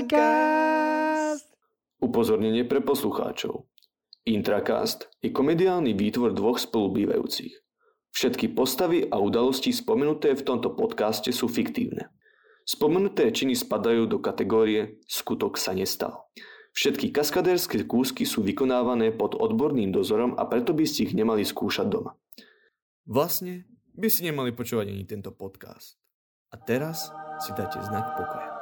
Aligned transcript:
Intracast! 0.00 1.44
Upozornenie 2.00 2.64
pre 2.64 2.80
poslucháčov. 2.80 3.68
Intracast 4.24 5.12
je 5.20 5.28
komediálny 5.28 5.92
výtvor 5.92 6.32
dvoch 6.32 6.56
spolubývajúcich. 6.56 7.52
Všetky 8.08 8.56
postavy 8.56 9.04
a 9.04 9.20
udalosti 9.20 9.76
spomenuté 9.76 10.32
v 10.32 10.40
tomto 10.40 10.72
podcaste 10.72 11.28
sú 11.36 11.52
fiktívne. 11.52 12.08
Spomenuté 12.64 13.28
činy 13.28 13.52
spadajú 13.52 14.08
do 14.08 14.24
kategórie 14.24 15.04
skutok 15.04 15.60
sa 15.60 15.76
nestal. 15.76 16.32
Všetky 16.72 17.12
kaskadérske 17.12 17.84
kúsky 17.84 18.24
sú 18.24 18.40
vykonávané 18.40 19.12
pod 19.12 19.36
odborným 19.36 19.92
dozorom 19.92 20.32
a 20.40 20.48
preto 20.48 20.72
by 20.72 20.88
ste 20.88 21.12
ich 21.12 21.14
nemali 21.18 21.44
skúšať 21.44 21.92
doma. 21.92 22.16
Vlastne 23.04 23.68
by 23.92 24.08
si 24.08 24.24
nemali 24.24 24.56
počúvať 24.56 24.96
ani 24.96 25.04
tento 25.04 25.28
podcast. 25.36 26.00
A 26.48 26.56
teraz 26.56 27.12
si 27.44 27.52
dáte 27.52 27.76
znak 27.84 28.16
pokoja. 28.16 28.59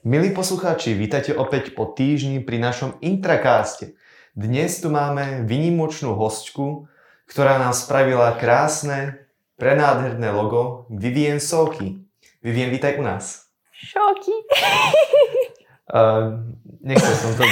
Milí 0.00 0.32
poslucháči, 0.32 0.96
vítajte 0.96 1.36
opäť 1.36 1.76
po 1.76 1.84
týždni 1.84 2.40
pri 2.40 2.56
našom 2.56 2.96
Intrakáste. 3.04 4.00
Dnes 4.32 4.80
tu 4.80 4.88
máme 4.88 5.44
vynimočnú 5.44 6.16
hostku, 6.16 6.88
ktorá 7.28 7.60
nám 7.60 7.76
spravila 7.76 8.32
krásne, 8.40 9.28
prenádherné 9.60 10.32
logo 10.32 10.88
Vivien 10.88 11.36
Soky. 11.36 12.00
Vivien, 12.40 12.72
vítaj 12.72 12.96
u 12.96 13.04
nás. 13.04 13.52
Šoky. 13.76 14.32
Uh, 15.92 16.48
nechcel 16.88 17.12
som 17.20 17.36
to... 17.36 17.44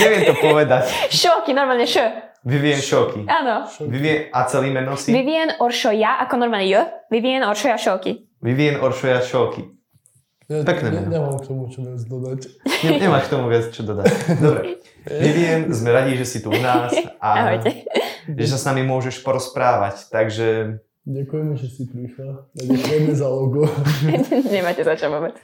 Neviem 0.00 0.32
to 0.32 0.34
povedať. 0.40 0.88
Šoky, 1.12 1.52
normálne 1.52 1.84
š. 1.84 2.00
Vivien 2.40 2.80
Šoky. 2.80 3.28
Áno. 3.28 3.68
Vivien 3.84 4.32
a 4.32 4.48
celý 4.48 4.72
meno 4.72 4.96
si? 4.96 5.12
Vivien 5.12 5.52
Oršoja, 5.60 6.24
ako 6.24 6.40
normálne 6.40 6.72
j. 6.72 6.88
Vivien 7.12 7.44
Oršoja 7.44 7.76
Šoky. 7.76 8.32
Vivien 8.40 8.80
Oršoja 8.80 9.20
Šoky. 9.20 9.75
Ja 10.46 10.62
Pekné 10.62 10.94
ne, 10.94 11.10
nemám 11.10 11.42
k 11.42 11.50
tomu 11.50 11.66
čo 11.66 11.82
viac 11.82 11.98
dodať. 12.06 12.40
Ne, 12.86 13.02
nemáš 13.02 13.26
k 13.26 13.30
tomu 13.34 13.50
viac 13.50 13.66
čo 13.74 13.82
dodať. 13.82 14.06
Dobre. 14.38 14.78
Vivien, 15.26 15.66
sme 15.74 15.90
radi, 15.90 16.14
že 16.14 16.26
si 16.26 16.38
tu 16.38 16.54
u 16.54 16.60
nás 16.62 16.94
a 17.18 17.28
Ahojte. 17.34 17.82
že 18.30 18.46
sa 18.46 18.58
s 18.58 18.64
nami 18.70 18.86
môžeš 18.86 19.26
porozprávať. 19.26 20.06
Takže 20.06 20.78
Ďakujeme, 21.06 21.54
že 21.54 21.66
si 21.70 21.86
prišla. 21.86 22.50
A 22.50 22.60
ďakujeme 22.66 23.14
za 23.14 23.26
logo. 23.30 23.62
Nemáte 24.54 24.82
za 24.82 24.98
čo 24.98 25.06
vôbec. 25.06 25.38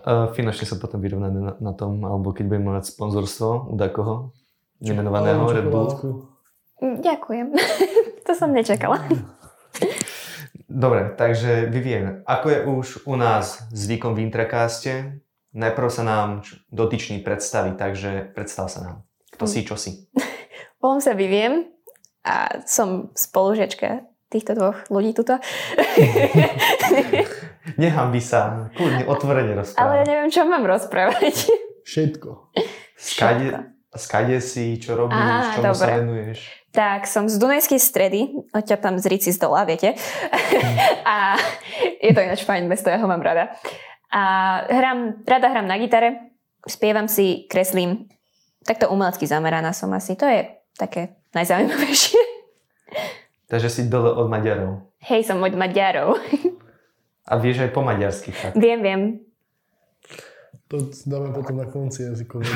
uh, 0.00 0.32
finančne 0.32 0.64
sa 0.64 0.80
potom 0.80 0.96
vyrovnáme 1.00 1.40
na, 1.40 1.52
na 1.60 1.72
tom, 1.76 2.00
alebo 2.08 2.32
keď 2.32 2.44
budeme 2.48 2.72
mať 2.72 2.88
sponzorstvo 2.88 3.68
u 3.68 3.76
takoho 3.76 4.32
nemenovaného 4.80 5.44
Red 5.44 5.68
Bull. 5.68 5.88
Ďakujem. 6.80 7.52
to 8.28 8.32
som 8.32 8.52
nečakala. 8.52 9.00
Dobre, 10.74 11.14
takže 11.14 11.70
Vivien, 11.70 12.26
ako 12.26 12.46
je 12.50 12.58
už 12.66 12.86
u 13.06 13.14
nás 13.14 13.62
zvykom 13.70 14.18
v 14.18 14.26
Intracaste, 14.26 15.22
najprv 15.54 15.86
sa 15.86 16.02
nám 16.02 16.42
dotyčný 16.66 17.22
predstaví, 17.22 17.78
takže 17.78 18.34
predstav 18.34 18.66
sa 18.66 18.80
nám. 18.82 18.96
Kto 19.30 19.46
si, 19.46 19.62
čo 19.62 19.78
si. 19.78 20.10
Volám 20.82 20.98
sa 20.98 21.14
Vivien 21.14 21.70
a 22.26 22.66
som 22.66 23.14
spolužiačka 23.14 24.02
týchto 24.34 24.58
dvoch 24.58 24.82
ľudí 24.90 25.14
tuto. 25.14 25.38
Nehambi 27.78 28.18
sa, 28.18 28.66
kľudne, 28.74 29.06
otvorene 29.06 29.54
Ale 29.78 30.02
ja 30.02 30.04
neviem, 30.10 30.30
čo 30.34 30.42
mám 30.42 30.66
rozprávať. 30.66 31.54
Všetko. 31.86 32.50
Skade, 32.98 33.78
skade 33.94 34.42
si, 34.42 34.74
čo 34.82 34.98
robíš, 34.98 35.22
Á, 35.22 35.54
čomu 35.54 35.70
sa 35.70 35.86
dobre. 35.86 35.92
venuješ. 36.02 36.63
Tak, 36.74 37.06
som 37.06 37.30
z 37.30 37.38
Dunajskej 37.38 37.78
stredy, 37.78 38.34
tam 38.82 38.98
z 38.98 39.06
Rici 39.06 39.30
z 39.30 39.38
dola, 39.38 39.62
viete. 39.62 39.94
a 41.06 41.38
je 42.02 42.10
to 42.10 42.18
ináč 42.18 42.42
fajn 42.42 42.66
mesto, 42.66 42.90
ja 42.90 42.98
ho 42.98 43.06
mám 43.06 43.22
rada. 43.22 43.54
A 44.10 44.22
hram, 44.66 45.22
rada 45.22 45.54
hram 45.54 45.70
na 45.70 45.78
gitare, 45.78 46.34
spievam 46.66 47.06
si, 47.06 47.46
kreslím. 47.46 48.10
Takto 48.66 48.90
umelecky 48.90 49.22
zameraná 49.22 49.70
som 49.70 49.94
asi. 49.94 50.18
To 50.18 50.26
je 50.26 50.50
také 50.74 51.14
najzaujímavejšie. 51.30 52.18
Takže 53.46 53.70
si 53.70 53.86
dole 53.86 54.10
od 54.10 54.26
Maďarov. 54.26 54.90
Hej, 55.06 55.30
som 55.30 55.38
od 55.38 55.54
Maďarov. 55.54 56.18
A 57.30 57.38
vieš 57.38 57.64
aj 57.64 57.70
po 57.70 57.86
maďarsky 57.86 58.34
však. 58.34 58.52
viem, 58.58 58.80
viem. 58.82 59.02
To 60.68 60.90
dáme 61.06 61.30
potom 61.30 61.60
na 61.60 61.68
konci 61.70 62.08
jazykového. 62.08 62.50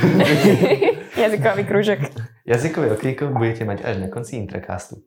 Jazykový 1.15 1.63
krúžok. 1.71 2.01
Jazykové 2.49 2.97
okienko 2.97 3.29
budete 3.37 3.69
mať 3.69 3.85
až 3.85 4.01
na 4.01 4.09
konci 4.09 4.41
intracastu. 4.41 5.05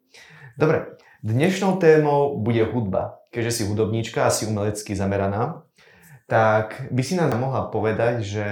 Dobre, 0.53 0.93
dnešnou 1.25 1.81
témou 1.81 2.37
bude 2.37 2.61
hudba. 2.69 3.17
Keďže 3.33 3.51
si 3.51 3.61
hudobníčka 3.65 4.29
a 4.29 4.29
si 4.29 4.45
umelecky 4.45 4.93
zameraná, 4.93 5.65
tak 6.29 6.85
by 6.93 7.01
si 7.01 7.17
nám 7.17 7.33
mohla 7.41 7.65
povedať, 7.73 8.21
že 8.21 8.45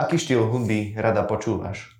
aký 0.00 0.16
štýl 0.16 0.48
hudby 0.48 0.96
rada 0.96 1.28
počúvaš? 1.28 1.92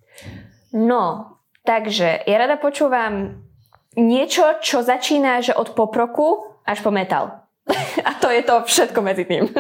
No, 0.73 1.37
takže 1.69 2.25
ja 2.25 2.37
rada 2.41 2.57
počúvam 2.57 3.45
niečo, 3.93 4.57
čo 4.65 4.81
začína 4.81 5.45
že 5.45 5.53
od 5.53 5.77
poproku 5.77 6.57
až 6.65 6.81
po 6.81 6.89
metal. 6.89 7.45
A 8.09 8.17
to 8.17 8.33
je 8.33 8.41
to 8.41 8.65
všetko 8.65 9.05
medzi 9.05 9.29
tým. 9.29 9.53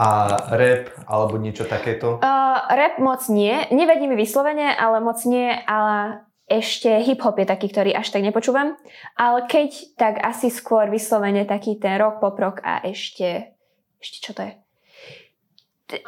A 0.00 0.08
rap 0.56 0.88
alebo 1.04 1.36
niečo 1.36 1.68
takéto? 1.68 2.16
Uh, 2.24 2.58
rap 2.72 2.96
moc 2.96 3.28
nie, 3.28 3.68
nevedí 3.68 4.08
mi 4.08 4.16
vyslovene, 4.16 4.72
ale 4.72 5.04
moc 5.04 5.20
nie, 5.28 5.52
ale 5.68 6.24
ešte 6.48 6.88
hip-hop 7.04 7.36
je 7.36 7.46
taký, 7.48 7.68
ktorý 7.68 7.90
až 7.92 8.08
tak 8.08 8.24
nepočúvam. 8.24 8.76
Ale 9.20 9.44
keď, 9.44 9.96
tak 10.00 10.14
asi 10.24 10.48
skôr 10.48 10.88
vyslovene 10.88 11.44
taký 11.44 11.76
ten 11.76 12.00
rock, 12.00 12.24
pop 12.24 12.36
rock 12.40 12.64
a 12.64 12.80
ešte, 12.84 13.52
ešte 14.00 14.16
čo 14.24 14.32
to 14.32 14.40
je? 14.48 14.52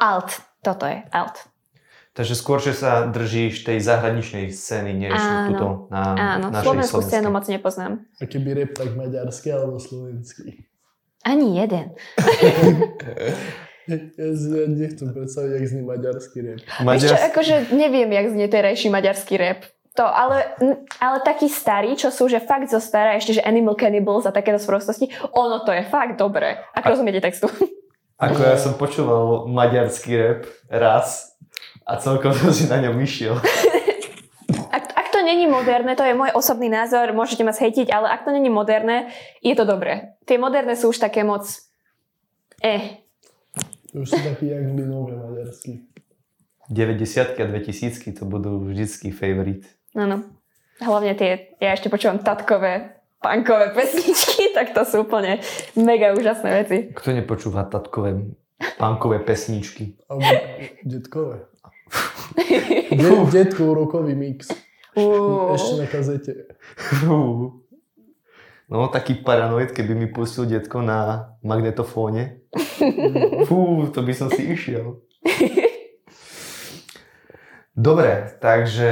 Alt, 0.01 0.41
toto 0.65 0.89
je, 0.89 1.05
alt. 1.13 1.45
Takže 2.15 2.33
skôr, 2.33 2.63
že 2.63 2.71
sa 2.71 3.05
držíš 3.11 3.67
tej 3.67 3.83
zahraničnej 3.83 4.47
scény, 4.47 4.95
než 4.95 5.19
Áno, 5.19 5.51
tuto 5.51 5.67
na 5.91 6.01
Áno, 6.39 6.47
našej 6.47 6.63
slovenskú 6.63 6.99
scénu 7.03 7.27
moc 7.27 7.45
nepoznám. 7.45 8.01
A 8.17 8.23
keby 8.23 8.65
rap, 8.65 8.71
tak 8.73 8.95
maďarský 8.95 9.51
alebo 9.51 9.77
slovenský. 9.77 10.63
Ani 11.27 11.59
jeden. 11.59 11.91
Ja, 13.85 13.97
ja 14.01 14.27
si 14.33 14.49
nechcem 14.49 15.13
predstaviť, 15.13 15.51
jak 15.61 15.65
znie 15.69 15.83
maďarský 15.85 16.37
rap. 16.41 16.59
Maďarský. 16.81 17.21
akože 17.29 17.55
neviem, 17.77 18.09
jak 18.09 18.27
znie 18.33 18.47
terajší 18.49 18.89
maďarský 18.89 19.37
rap. 19.37 19.61
To, 19.95 20.03
ale, 20.03 20.57
ale 20.99 21.23
taký 21.23 21.47
starý, 21.47 21.95
čo 21.95 22.11
sú, 22.11 22.27
že 22.27 22.43
fakt 22.43 22.67
zo 22.67 22.83
stará, 22.83 23.15
ešte, 23.15 23.39
že 23.39 23.45
Animal 23.47 23.79
Cannibals 23.79 24.27
a 24.27 24.35
takéto 24.35 24.59
sprostosti, 24.59 25.07
ono 25.31 25.63
to 25.63 25.71
je 25.71 25.87
fakt 25.87 26.19
dobré. 26.19 26.59
Ak 26.75 26.83
rozumiete 26.83 27.23
textu. 27.23 27.47
Ako 28.19 28.41
ja 28.43 28.59
som 28.59 28.75
počúval 28.75 29.47
maďarský 29.47 30.11
rap 30.19 30.41
raz 30.67 31.37
a 31.87 31.95
celkom 31.95 32.35
som 32.35 32.51
si 32.51 32.67
na 32.67 32.81
ňom 32.83 32.97
išiel. 32.99 33.39
Ak, 34.73 34.83
ak 34.91 35.07
to 35.13 35.23
není 35.23 35.47
moderné, 35.47 35.95
to 35.95 36.03
je 36.03 36.17
môj 36.17 36.35
osobný 36.35 36.67
názor, 36.67 37.15
môžete 37.15 37.47
ma 37.47 37.55
zhejtiť, 37.55 37.87
ale 37.93 38.11
ak 38.11 38.27
to 38.27 38.35
není 38.35 38.51
moderné, 38.51 39.13
je 39.39 39.55
to 39.55 39.63
dobré. 39.63 40.17
Tie 40.27 40.35
moderné 40.35 40.75
sú 40.75 40.91
už 40.91 40.99
také 40.99 41.23
moc... 41.23 41.47
Eh. 42.59 43.04
To 43.95 44.03
už 44.03 44.11
sú 44.11 44.19
takí, 44.27 44.51
jak 44.51 44.67
maďarský. 44.75 45.87
90 46.67 47.39
a 47.39 47.45
2000 47.47 48.11
to 48.11 48.23
budú 48.27 48.67
vždycky 48.67 49.15
favorit. 49.15 49.63
Áno. 49.95 50.35
Hlavne 50.83 51.15
tie, 51.15 51.55
ja 51.63 51.71
ešte 51.71 51.87
počúvam 51.87 52.19
tatkové, 52.19 52.99
punkové 53.23 53.71
pesničky, 53.71 54.51
tak 54.57 54.75
to 54.75 54.83
sú 54.83 55.07
úplne 55.07 55.39
mega 55.79 56.11
úžasné 56.11 56.67
veci. 56.67 56.77
Kto 56.91 57.15
nepočúva 57.15 57.71
tatkové 57.71 58.35
punkové 58.75 59.23
pesničky? 59.23 59.95
Alebo 60.11 60.27
detkové. 60.83 61.47
De, 62.99 63.09
detkov 63.31 63.79
rokový 63.79 64.11
mix. 64.11 64.51
Uú. 64.99 65.55
Ešte 65.55 65.73
na 65.79 65.87
kazete. 65.87 66.31
Fú. 66.75 67.63
No, 68.65 68.89
taký 68.89 69.21
paranoid, 69.21 69.69
keby 69.71 69.93
mi 69.93 70.07
pustil 70.09 70.49
detko 70.49 70.81
na 70.81 71.29
magnetofóne. 71.45 72.41
Fú, 73.47 73.85
to 73.93 74.01
by 74.01 74.13
som 74.17 74.27
si 74.33 74.49
išiel. 74.57 75.05
Dobre, 77.75 78.39
takže 78.41 78.91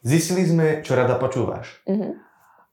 zistili 0.00 0.46
sme, 0.46 0.80
čo 0.80 0.96
rada 0.96 1.18
počúvaš. 1.18 1.82
Mhm. 1.84 2.32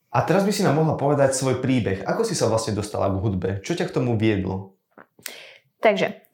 A 0.09 0.25
teraz 0.25 0.41
by 0.41 0.49
si 0.49 0.65
nám 0.65 0.81
mohla 0.81 0.97
povedať 0.97 1.37
svoj 1.37 1.61
príbeh. 1.61 2.01
Ako 2.01 2.25
si 2.25 2.33
sa 2.33 2.49
vlastne 2.49 2.73
dostala 2.73 3.13
k 3.13 3.21
hudbe? 3.21 3.49
Čo 3.61 3.77
ťa 3.77 3.85
k 3.85 3.93
tomu 3.93 4.17
viedlo? 4.17 4.73
Takže, 5.85 6.25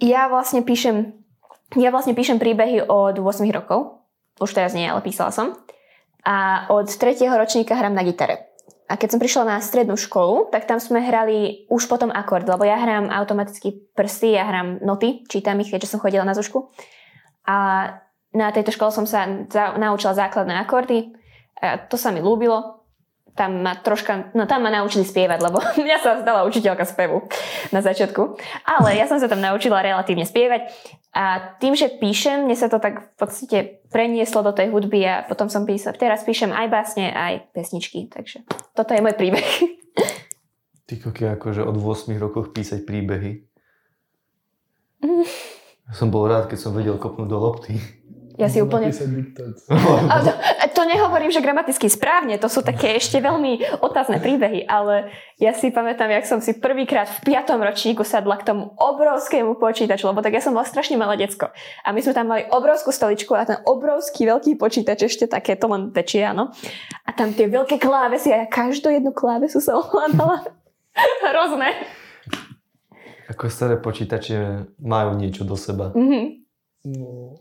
ja 0.00 0.32
vlastne 0.32 0.64
píšem, 0.64 1.12
ja 1.76 1.92
vlastne 1.92 2.16
píšem 2.16 2.40
príbehy 2.40 2.88
od 2.88 3.20
8 3.20 3.44
rokov. 3.52 4.00
Už 4.40 4.56
teraz 4.56 4.72
nie, 4.72 4.88
ale 4.88 5.04
písala 5.04 5.28
som. 5.28 5.52
A 6.24 6.64
od 6.72 6.88
3. 6.88 7.20
ročníka 7.36 7.76
hrám 7.76 7.92
na 7.92 8.00
gitare. 8.00 8.53
A 8.84 9.00
keď 9.00 9.16
som 9.16 9.20
prišla 9.22 9.48
na 9.48 9.56
strednú 9.64 9.96
školu, 9.96 10.52
tak 10.52 10.68
tam 10.68 10.76
sme 10.76 11.00
hrali 11.00 11.64
už 11.72 11.88
potom 11.88 12.12
akord, 12.12 12.44
lebo 12.44 12.68
ja 12.68 12.76
hrám 12.76 13.08
automaticky 13.08 13.88
prsty, 13.96 14.36
ja 14.36 14.44
hrám 14.44 14.84
noty, 14.84 15.24
čítam 15.24 15.56
ich, 15.64 15.72
keďže 15.72 15.96
som 15.96 16.02
chodila 16.04 16.20
na 16.28 16.36
zušku. 16.36 16.68
A 17.48 17.56
na 18.36 18.52
tejto 18.52 18.76
škole 18.76 18.92
som 18.92 19.08
sa 19.08 19.24
naučila 19.80 20.12
základné 20.12 20.60
akordy. 20.60 21.16
A 21.64 21.80
to 21.80 21.96
sa 21.96 22.12
mi 22.12 22.20
ľúbilo. 22.20 22.84
tam 23.34 23.66
ma 23.66 23.74
troška, 23.74 24.30
no 24.38 24.46
tam 24.46 24.62
ma 24.62 24.70
naučili 24.70 25.02
spievať, 25.02 25.42
lebo 25.42 25.58
mňa 25.82 25.98
sa 25.98 26.22
zdala 26.22 26.46
učiteľka 26.46 26.86
spevu 26.86 27.26
na 27.74 27.82
začiatku. 27.82 28.38
Ale 28.62 28.94
ja 28.94 29.10
som 29.10 29.18
sa 29.18 29.26
tam 29.26 29.42
naučila 29.42 29.82
relatívne 29.82 30.22
spievať 30.22 30.70
a 31.14 31.54
tým, 31.62 31.78
že 31.78 31.94
píšem, 31.94 32.42
mne 32.42 32.58
sa 32.58 32.66
to 32.66 32.82
tak 32.82 33.14
v 33.14 33.14
podstate 33.14 33.58
prenieslo 33.94 34.42
do 34.42 34.50
tej 34.50 34.74
hudby 34.74 35.06
a 35.06 35.22
potom 35.22 35.46
som 35.46 35.62
písala, 35.62 35.94
teraz 35.94 36.26
píšem 36.26 36.50
aj 36.50 36.66
básne, 36.66 37.14
aj 37.14 37.54
pesničky, 37.54 38.10
takže 38.10 38.42
toto 38.74 38.90
je 38.90 39.00
môj 39.00 39.14
príbeh. 39.14 39.46
Ty 40.90 40.94
koky, 41.00 41.30
akože 41.38 41.62
od 41.62 41.78
8 41.78 42.18
rokoch 42.18 42.50
písať 42.50 42.82
príbehy. 42.82 43.30
Ja 45.84 45.92
som 45.92 46.08
bol 46.08 46.24
rád, 46.24 46.48
keď 46.48 46.58
som 46.64 46.72
vedel 46.72 46.96
kopnúť 46.96 47.28
do 47.28 47.36
lopty. 47.36 47.76
Ja 48.34 48.50
si 48.50 48.58
úplne... 48.58 48.90
Diktát. 48.90 49.54
A 50.12 50.14
to, 50.18 50.32
to 50.74 50.82
nehovorím, 50.90 51.30
že 51.30 51.38
gramaticky 51.38 51.86
správne, 51.86 52.34
to 52.42 52.50
sú 52.50 52.66
také 52.66 52.98
ešte 52.98 53.22
veľmi 53.22 53.78
otázne 53.78 54.18
príbehy, 54.18 54.66
ale 54.66 55.14
ja 55.38 55.54
si 55.54 55.70
pamätám, 55.70 56.10
jak 56.10 56.26
som 56.26 56.42
si 56.42 56.58
prvýkrát 56.58 57.06
v 57.06 57.30
piatom 57.30 57.62
ročníku 57.62 58.02
sadla 58.02 58.34
k 58.42 58.50
tomu 58.50 58.74
obrovskému 58.74 59.54
počítaču, 59.62 60.10
lebo 60.10 60.18
tak 60.18 60.34
ja 60.34 60.42
som 60.42 60.50
bola 60.50 60.66
strašne 60.66 60.98
malé 60.98 61.14
decko. 61.14 61.54
A 61.86 61.94
my 61.94 62.00
sme 62.02 62.10
tam 62.10 62.26
mali 62.26 62.42
obrovskú 62.50 62.90
stoličku 62.90 63.38
a 63.38 63.46
ten 63.46 63.62
obrovský 63.62 64.26
veľký 64.26 64.58
počítač 64.58 65.06
ešte 65.06 65.30
také, 65.30 65.54
to 65.54 65.70
len 65.70 65.94
tečie, 65.94 66.26
áno. 66.26 66.50
A 67.06 67.14
tam 67.14 67.30
tie 67.30 67.46
veľké 67.46 67.78
klávesy 67.78 68.34
a 68.34 68.42
ja 68.42 68.46
každú 68.50 68.90
jednu 68.90 69.14
klávesu 69.14 69.62
sa 69.62 69.78
ovládala. 69.82 70.42
Hrozné. 71.22 71.70
Ako 73.30 73.46
staré 73.46 73.78
počítače 73.78 74.66
majú 74.82 75.14
niečo 75.14 75.46
do 75.46 75.54
seba. 75.54 75.94
Mhm. 75.94 76.42
No, 76.84 77.40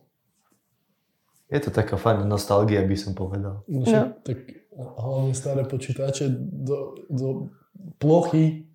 Je 1.54 1.60
to 1.62 1.70
taká 1.70 2.02
fajná 2.02 2.26
nostalgia, 2.26 2.82
by 2.82 2.98
som 2.98 3.14
povedal. 3.14 3.62
no, 3.70 3.86
však, 3.86 4.26
tak 4.26 4.38
hlavne 4.74 5.38
staré 5.38 5.62
počítače 5.70 6.34
do, 6.34 6.98
do 7.14 7.54
plochy, 8.02 8.66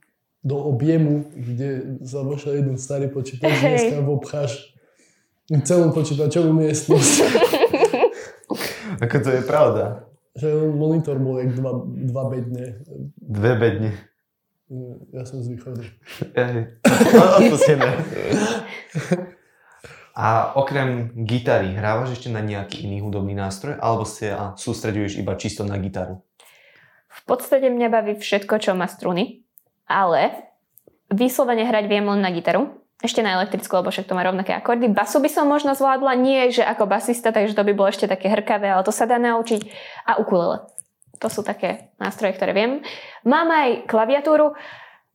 do 0.46 0.62
objemu, 0.62 1.26
kde 1.34 1.98
vošiel 2.06 2.62
jeden 2.62 2.78
starý 2.78 3.10
počítač, 3.10 3.50
Hej. 3.50 3.66
dneska 3.66 3.96
obcháš 4.06 4.78
celú 5.66 5.90
počítačovú 5.90 6.54
miestnosť. 6.54 7.12
Ako 9.04 9.16
to 9.26 9.30
je 9.34 9.42
pravda. 9.42 10.06
že 10.38 10.54
monitor 10.54 11.18
bol 11.18 11.42
jak 11.42 11.58
dva, 11.58 11.82
dva 11.84 12.24
bedne. 12.30 12.78
Dve 13.18 13.52
bedne. 13.58 13.90
Ja 15.10 15.24
som 15.26 15.42
z 15.42 15.56
východu. 15.56 15.82
Ej, 16.36 16.78
odpustené. 17.42 17.88
A 20.18 20.50
okrem 20.58 21.14
gitary, 21.14 21.78
hrávaš 21.78 22.18
ešte 22.18 22.26
na 22.26 22.42
nejaký 22.42 22.82
iný 22.82 23.06
hudobný 23.06 23.38
nástroj, 23.38 23.78
alebo 23.78 24.02
sa 24.02 24.58
sústreduješ 24.58 25.14
iba 25.22 25.38
čisto 25.38 25.62
na 25.62 25.78
gitaru? 25.78 26.18
V 27.06 27.20
podstate 27.22 27.70
mňa 27.70 27.86
baví 27.86 28.18
všetko, 28.18 28.58
čo 28.58 28.74
má 28.74 28.90
struny, 28.90 29.46
ale 29.86 30.50
vyslovene 31.06 31.62
hrať 31.62 31.86
viem 31.86 32.02
len 32.02 32.18
na 32.18 32.34
gitaru. 32.34 32.82
Ešte 32.98 33.22
na 33.22 33.38
elektrickú, 33.38 33.78
lebo 33.78 33.94
však 33.94 34.10
to 34.10 34.18
má 34.18 34.26
rovnaké 34.26 34.58
akordy. 34.58 34.90
Basu 34.90 35.22
by 35.22 35.30
som 35.30 35.46
možno 35.46 35.78
zvládla, 35.78 36.18
nie 36.18 36.50
že 36.50 36.66
ako 36.66 36.90
basista, 36.90 37.30
takže 37.30 37.54
to 37.54 37.62
by 37.62 37.70
bolo 37.70 37.94
ešte 37.94 38.10
také 38.10 38.26
hrkavé, 38.26 38.74
ale 38.74 38.82
to 38.82 38.90
sa 38.90 39.06
dá 39.06 39.22
naučiť. 39.22 39.70
A 40.02 40.18
ukulele. 40.18 40.66
To 41.22 41.30
sú 41.30 41.46
také 41.46 41.94
nástroje, 42.02 42.34
ktoré 42.34 42.58
viem. 42.58 42.82
Mám 43.22 43.54
aj 43.54 43.86
klaviatúru, 43.86 44.58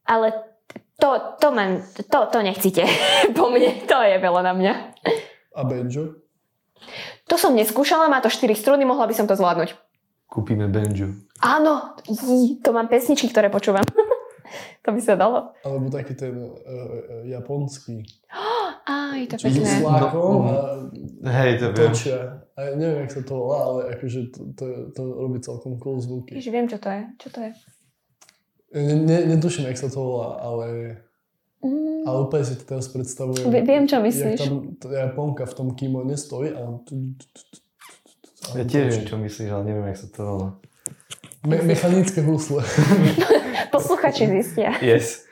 ale 0.07 0.52
to, 0.99 1.09
to, 1.39 1.47
man, 1.51 1.83
to, 2.09 2.19
to 2.31 2.39
nechcíte 2.39 2.83
po 3.37 3.51
mne. 3.51 3.83
To 3.89 3.97
je 4.03 4.15
veľa 4.21 4.41
na 4.45 4.53
mňa. 4.55 4.73
A 5.53 5.61
banjo? 5.67 6.23
To 7.27 7.35
som 7.39 7.55
neskúšala, 7.55 8.11
má 8.11 8.19
to 8.19 8.31
4 8.31 8.51
struny, 8.55 8.83
mohla 8.83 9.07
by 9.07 9.15
som 9.15 9.27
to 9.27 9.35
zvládnuť. 9.35 9.75
Kúpime 10.27 10.67
banjo. 10.71 11.13
Áno, 11.43 11.93
jí, 12.07 12.63
to 12.63 12.71
mám 12.73 12.87
pesničky, 12.87 13.29
ktoré 13.29 13.51
počúvam. 13.51 13.83
to 14.83 14.89
by 14.91 15.01
sa 15.03 15.19
dalo. 15.19 15.53
Alebo 15.63 15.91
taký 15.91 16.15
ten 16.15 16.35
uh, 16.35 16.49
uh, 16.49 17.23
japonský. 17.27 18.03
Aj, 18.83 19.19
to 19.31 19.35
Čo 19.39 19.47
s 19.47 19.55
pekné. 19.55 19.79
slákom 19.79 20.43
a 20.43 20.55
Hej, 21.23 21.51
to 21.63 21.67
točia. 21.71 22.43
A 22.59 22.75
neviem, 22.75 23.07
jak 23.07 23.15
sa 23.15 23.21
to 23.23 23.33
volá, 23.39 23.59
ale 23.63 23.79
akože 23.95 24.19
to, 24.35 24.39
to, 24.59 24.65
to 24.91 25.01
robí 25.07 25.39
celkom 25.39 25.79
cool 25.79 26.03
zvuky. 26.03 26.35
Ježiš, 26.35 26.51
viem, 26.51 26.67
čo 26.67 26.81
to 26.83 26.91
je. 26.91 27.01
Čo 27.15 27.27
to 27.31 27.39
je? 27.47 27.51
Ne, 28.73 28.95
ne, 28.95 29.17
netuším, 29.27 29.65
jak 29.65 29.77
sa 29.77 29.87
to 29.87 29.99
volá, 29.99 30.41
ale, 30.41 30.97
Mm, 31.63 32.03
ale 32.03 32.27
úplne 32.27 32.43
si 32.43 32.59
to 32.59 32.67
teraz 32.67 32.91
predstavujem. 32.91 33.47
Vie- 33.47 33.63
viem, 33.63 33.87
čo 33.87 33.95
Jak 33.95 34.03
myslíš. 34.03 34.35
tam 34.37 34.75
tá 34.75 34.91
Japonka 34.91 35.47
v 35.47 35.53
tom 35.55 35.67
kimone 35.71 36.19
stojí 36.19 36.51
a... 36.51 36.75
Ja 38.51 38.63
tiež 38.67 38.85
viem, 38.91 39.07
čo 39.07 39.15
myslíš, 39.15 39.47
ale 39.47 39.63
neviem, 39.63 39.87
jak 39.87 39.97
sa 39.97 40.07
to 40.11 40.21
volá. 40.21 40.49
Me- 41.41 41.63
mechanické 41.63 42.19
husle. 42.19 42.59
Posluchači 43.73 44.27
zistia. 44.27 44.75
Yes. 44.79 45.23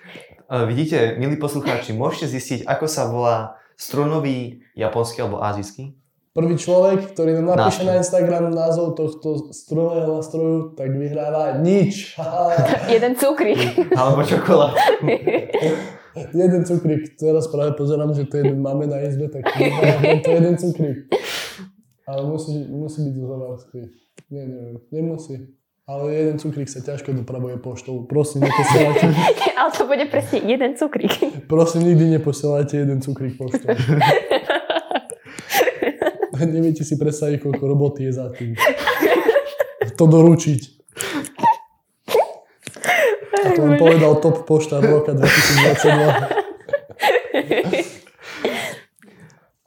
Uh, 0.47 0.63
vidíte, 0.63 1.15
milí 1.15 1.35
poslucháči, 1.35 1.91
môžete 1.91 2.31
zistiť, 2.31 2.59
ako 2.63 2.85
sa 2.87 3.07
volá 3.07 3.37
strunový 3.75 4.63
japonský 4.71 5.23
alebo 5.23 5.43
azijský? 5.43 5.95
Prvý 6.31 6.55
človek, 6.55 7.11
ktorý 7.11 7.43
nám 7.43 7.59
napíše 7.59 7.83
na 7.83 7.99
Instagram 7.99 8.55
názov 8.55 8.95
tohto 8.95 9.51
strojného 9.51 10.15
nástroju, 10.15 10.79
tak 10.79 10.95
vyhráva 10.95 11.59
nič. 11.59 12.15
Jeden 12.95 13.19
cukrík. 13.19 13.59
Alebo 13.99 14.23
čokolád. 14.23 14.71
jeden 16.35 16.63
cukrík. 16.63 17.19
Teraz 17.19 17.51
práve 17.51 17.75
pozerám, 17.75 18.15
že 18.15 18.27
to 18.27 18.39
jeden 18.39 18.59
máme 18.59 18.83
na 18.83 18.99
izbe, 18.99 19.31
tak 19.31 19.47
to 20.23 20.29
jeden 20.31 20.55
cukrík. 20.59 21.07
Ale 22.03 22.27
musí, 22.27 22.67
musí 22.67 22.99
byť 23.07 23.15
zo 23.15 23.25
Zavárskej. 23.31 23.83
Nie, 24.31 24.43
neviem. 24.47 24.75
Nemusí. 24.91 25.35
Ale 25.87 26.15
jeden 26.15 26.39
cukrík 26.39 26.71
sa 26.71 26.79
ťažko 26.79 27.11
dopravuje 27.11 27.59
poštou. 27.59 28.07
Prosím, 28.07 28.47
neposielajte, 28.47 29.07
Ale 29.59 29.71
to 29.75 29.83
bude 29.83 30.05
presne 30.07 30.39
jeden 30.47 30.79
cukrík. 30.79 31.11
prosím, 31.51 31.91
nikdy 31.91 32.15
neposielajte 32.15 32.73
jeden 32.79 32.99
cukrík 33.03 33.35
poštou. 33.35 33.75
Neviete 36.55 36.83
si 36.83 36.97
predstaviť, 36.97 37.41
koľko 37.41 37.63
roboty 37.67 38.09
je 38.09 38.13
za 38.13 38.29
tým. 38.33 38.55
To 39.97 40.05
doručiť. 40.09 40.61
A 43.41 43.47
to 43.57 43.61
vám 43.65 43.77
povedal 43.77 44.13
top 44.21 44.45
poštár 44.45 44.85
roka 44.85 45.13
2022. 45.17 46.41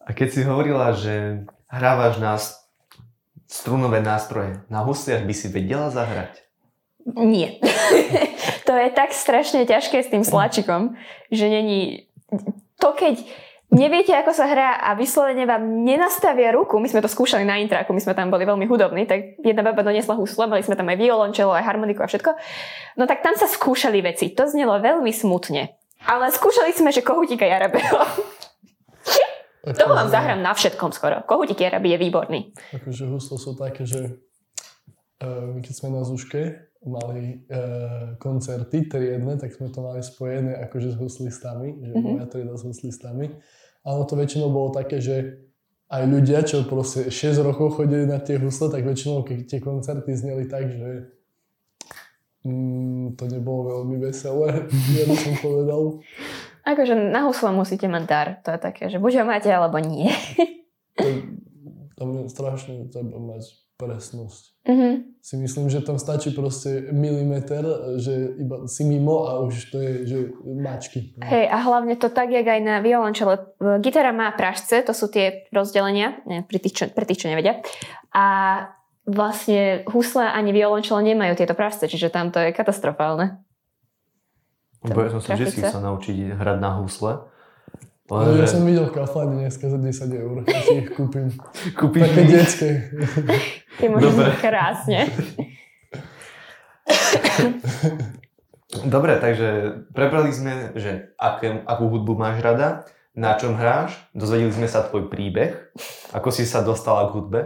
A 0.04 0.10
keď 0.14 0.28
si 0.30 0.40
hovorila, 0.46 0.94
že 0.94 1.42
hrávaš 1.66 2.22
na 2.22 2.38
strunové 3.50 3.98
nástroje, 4.02 4.62
na 4.70 4.86
husliach 4.86 5.26
by 5.26 5.34
si 5.34 5.50
vedela 5.50 5.90
zahrať? 5.90 6.42
Nie. 7.04 7.60
to 8.68 8.72
je 8.74 8.88
tak 8.94 9.12
strašne 9.12 9.66
ťažké 9.68 10.02
s 10.02 10.10
tým 10.10 10.24
sláčikom, 10.24 10.96
že 11.28 11.46
není... 11.50 12.08
To 12.82 12.90
keď 12.96 13.22
neviete, 13.74 14.14
ako 14.14 14.30
sa 14.30 14.46
hrá 14.46 14.78
a 14.78 14.94
vyslovene 14.94 15.44
vám 15.44 15.82
nenastavia 15.82 16.54
ruku, 16.54 16.78
my 16.78 16.86
sme 16.86 17.02
to 17.02 17.10
skúšali 17.10 17.42
na 17.42 17.58
intraku, 17.58 17.90
my 17.90 18.00
sme 18.00 18.14
tam 18.14 18.30
boli 18.30 18.46
veľmi 18.46 18.64
hudobní, 18.64 19.04
tak 19.04 19.36
jedna 19.42 19.60
baba 19.60 19.82
doniesla 19.82 20.14
husle, 20.14 20.46
mali 20.46 20.62
sme 20.62 20.78
tam 20.78 20.86
aj 20.86 20.96
violončelo, 20.96 21.50
aj 21.52 21.66
harmoniku 21.66 22.00
a 22.00 22.08
všetko. 22.08 22.30
No 22.96 23.04
tak 23.04 23.20
tam 23.20 23.34
sa 23.34 23.50
skúšali 23.50 23.98
veci. 24.00 24.30
To 24.32 24.46
znelo 24.46 24.78
veľmi 24.78 25.10
smutne. 25.10 25.74
Ale 26.06 26.30
skúšali 26.30 26.70
sme, 26.70 26.94
že 26.94 27.02
kohutíka 27.02 27.44
Jarabelo. 27.44 28.04
To 29.64 29.84
vám 29.88 30.12
zahrám 30.12 30.44
na 30.44 30.52
všetkom 30.52 30.92
skoro. 30.92 31.24
Kohutík 31.24 31.64
Jarabi 31.64 31.96
je 31.96 31.98
výborný. 31.98 32.40
Akože 32.76 33.08
huslo 33.08 33.40
sú 33.40 33.56
také, 33.56 33.88
že 33.88 34.20
uh, 35.24 35.56
keď 35.64 35.72
sme 35.72 35.88
na 35.96 36.04
Zuške 36.04 36.68
mali 36.84 37.40
uh, 37.48 38.12
koncerty 38.20 38.84
triedne, 38.84 39.40
tak 39.40 39.56
sme 39.56 39.72
to 39.72 39.80
mali 39.80 40.04
spojené 40.04 40.60
akože 40.68 40.92
s 40.92 40.96
huslistami, 41.00 41.80
že 41.80 41.92
Mhm. 41.96 42.04
moja 42.04 42.26
trieda 42.28 42.52
s 42.52 42.62
huslistami. 42.68 43.32
A 43.84 43.92
ono 43.92 44.08
to 44.08 44.16
väčšinou 44.16 44.48
bolo 44.48 44.72
také, 44.72 44.98
že 44.98 45.44
aj 45.92 46.02
ľudia, 46.08 46.40
čo 46.42 46.64
proste 46.64 47.12
6 47.12 47.44
rokov 47.44 47.76
chodili 47.78 48.08
na 48.08 48.16
tie 48.18 48.40
husle, 48.40 48.72
tak 48.72 48.82
väčšinou 48.82 49.22
keď 49.22 49.38
tie 49.44 49.60
koncerty 49.60 50.16
zneli 50.16 50.48
tak, 50.48 50.72
že 50.72 51.12
mm, 52.48 53.20
to 53.20 53.24
nebolo 53.28 53.78
veľmi 53.78 54.00
veselé, 54.00 54.66
ja 54.98 55.04
by 55.04 55.16
som 55.16 55.34
povedal. 55.38 56.00
Akože 56.64 56.96
na 56.96 57.28
husle 57.28 57.52
musíte 57.52 57.84
mať 57.92 58.04
dar. 58.08 58.28
To 58.48 58.56
je 58.56 58.58
také, 58.58 58.88
že 58.88 58.96
buď 58.96 59.20
ho 59.20 59.24
máte, 59.28 59.52
alebo 59.52 59.76
nie. 59.76 60.08
To, 60.96 61.04
tam 62.00 62.08
je 62.16 62.32
strašne 62.32 62.88
treba 62.88 63.20
mať 63.20 63.63
presnosť. 63.74 64.54
Mhm. 64.64 65.20
si 65.20 65.36
myslím, 65.36 65.68
že 65.68 65.84
tam 65.84 66.00
stačí 66.00 66.32
proste 66.32 66.88
milimeter, 66.88 67.64
že 68.00 68.32
iba 68.40 68.64
si 68.64 68.84
mimo 68.84 69.28
a 69.28 69.44
už 69.44 69.54
to 69.72 69.76
je, 69.76 69.92
že 70.08 70.18
mačky. 70.44 71.12
Hej, 71.20 71.52
a 71.52 71.56
hlavne 71.60 71.96
to 72.00 72.08
tak, 72.08 72.32
jak 72.32 72.48
aj 72.48 72.60
na 72.64 72.80
violončele. 72.80 73.40
Gitara 73.80 74.12
má 74.16 74.32
pražce, 74.32 74.80
to 74.84 74.96
sú 74.96 75.12
tie 75.12 75.48
rozdelenia, 75.52 76.20
ne, 76.24 76.44
pri 76.44 76.58
tých, 76.60 76.74
čo, 76.76 76.84
pre 76.88 77.04
tých, 77.04 77.24
čo 77.24 77.28
nevedia. 77.28 77.60
A 78.12 78.24
vlastne 79.04 79.84
husle 79.92 80.24
ani 80.24 80.52
violončele 80.52 81.04
nemajú 81.04 81.36
tieto 81.36 81.52
pražce, 81.52 81.84
čiže 81.88 82.08
tam 82.08 82.32
to 82.32 82.40
je 82.40 82.56
katastrofálne. 82.56 83.44
Lebo 84.84 85.00
ja 85.00 85.10
som 85.12 85.20
sa 85.24 85.36
vždy 85.36 85.64
chcel 85.64 85.80
naučiť 85.80 86.36
hrať 86.36 86.58
na 86.60 86.70
husle. 86.84 87.33
Ale 88.04 88.36
ja 88.36 88.44
som 88.44 88.68
videl 88.68 88.84
v 88.84 89.00
Kauflande 89.00 89.40
dneska 89.40 89.64
za 89.64 89.80
10 89.80 90.12
eur, 90.12 90.44
ja 90.44 90.60
si 90.60 90.84
ich 90.84 90.92
kúpim. 90.92 91.32
kúpiš 91.80 92.04
Také 92.04 92.22
detské. 92.28 92.70
Ty 93.80 93.84
môžeš 93.88 94.12
Dobre. 94.12 94.28
krásne. 94.44 95.08
Dobre, 98.84 99.16
takže 99.16 99.48
prebrali 99.96 100.36
sme, 100.36 100.76
že 100.76 101.16
aké, 101.16 101.64
akú 101.64 101.88
hudbu 101.88 102.12
máš 102.12 102.44
rada, 102.44 102.84
na 103.16 103.40
čom 103.40 103.56
hráš, 103.56 103.96
dozvedeli 104.12 104.52
sme 104.52 104.68
sa 104.68 104.84
tvoj 104.84 105.08
príbeh, 105.08 105.72
ako 106.12 106.28
si 106.28 106.44
sa 106.44 106.60
dostala 106.60 107.08
k 107.08 107.14
hudbe. 107.16 107.40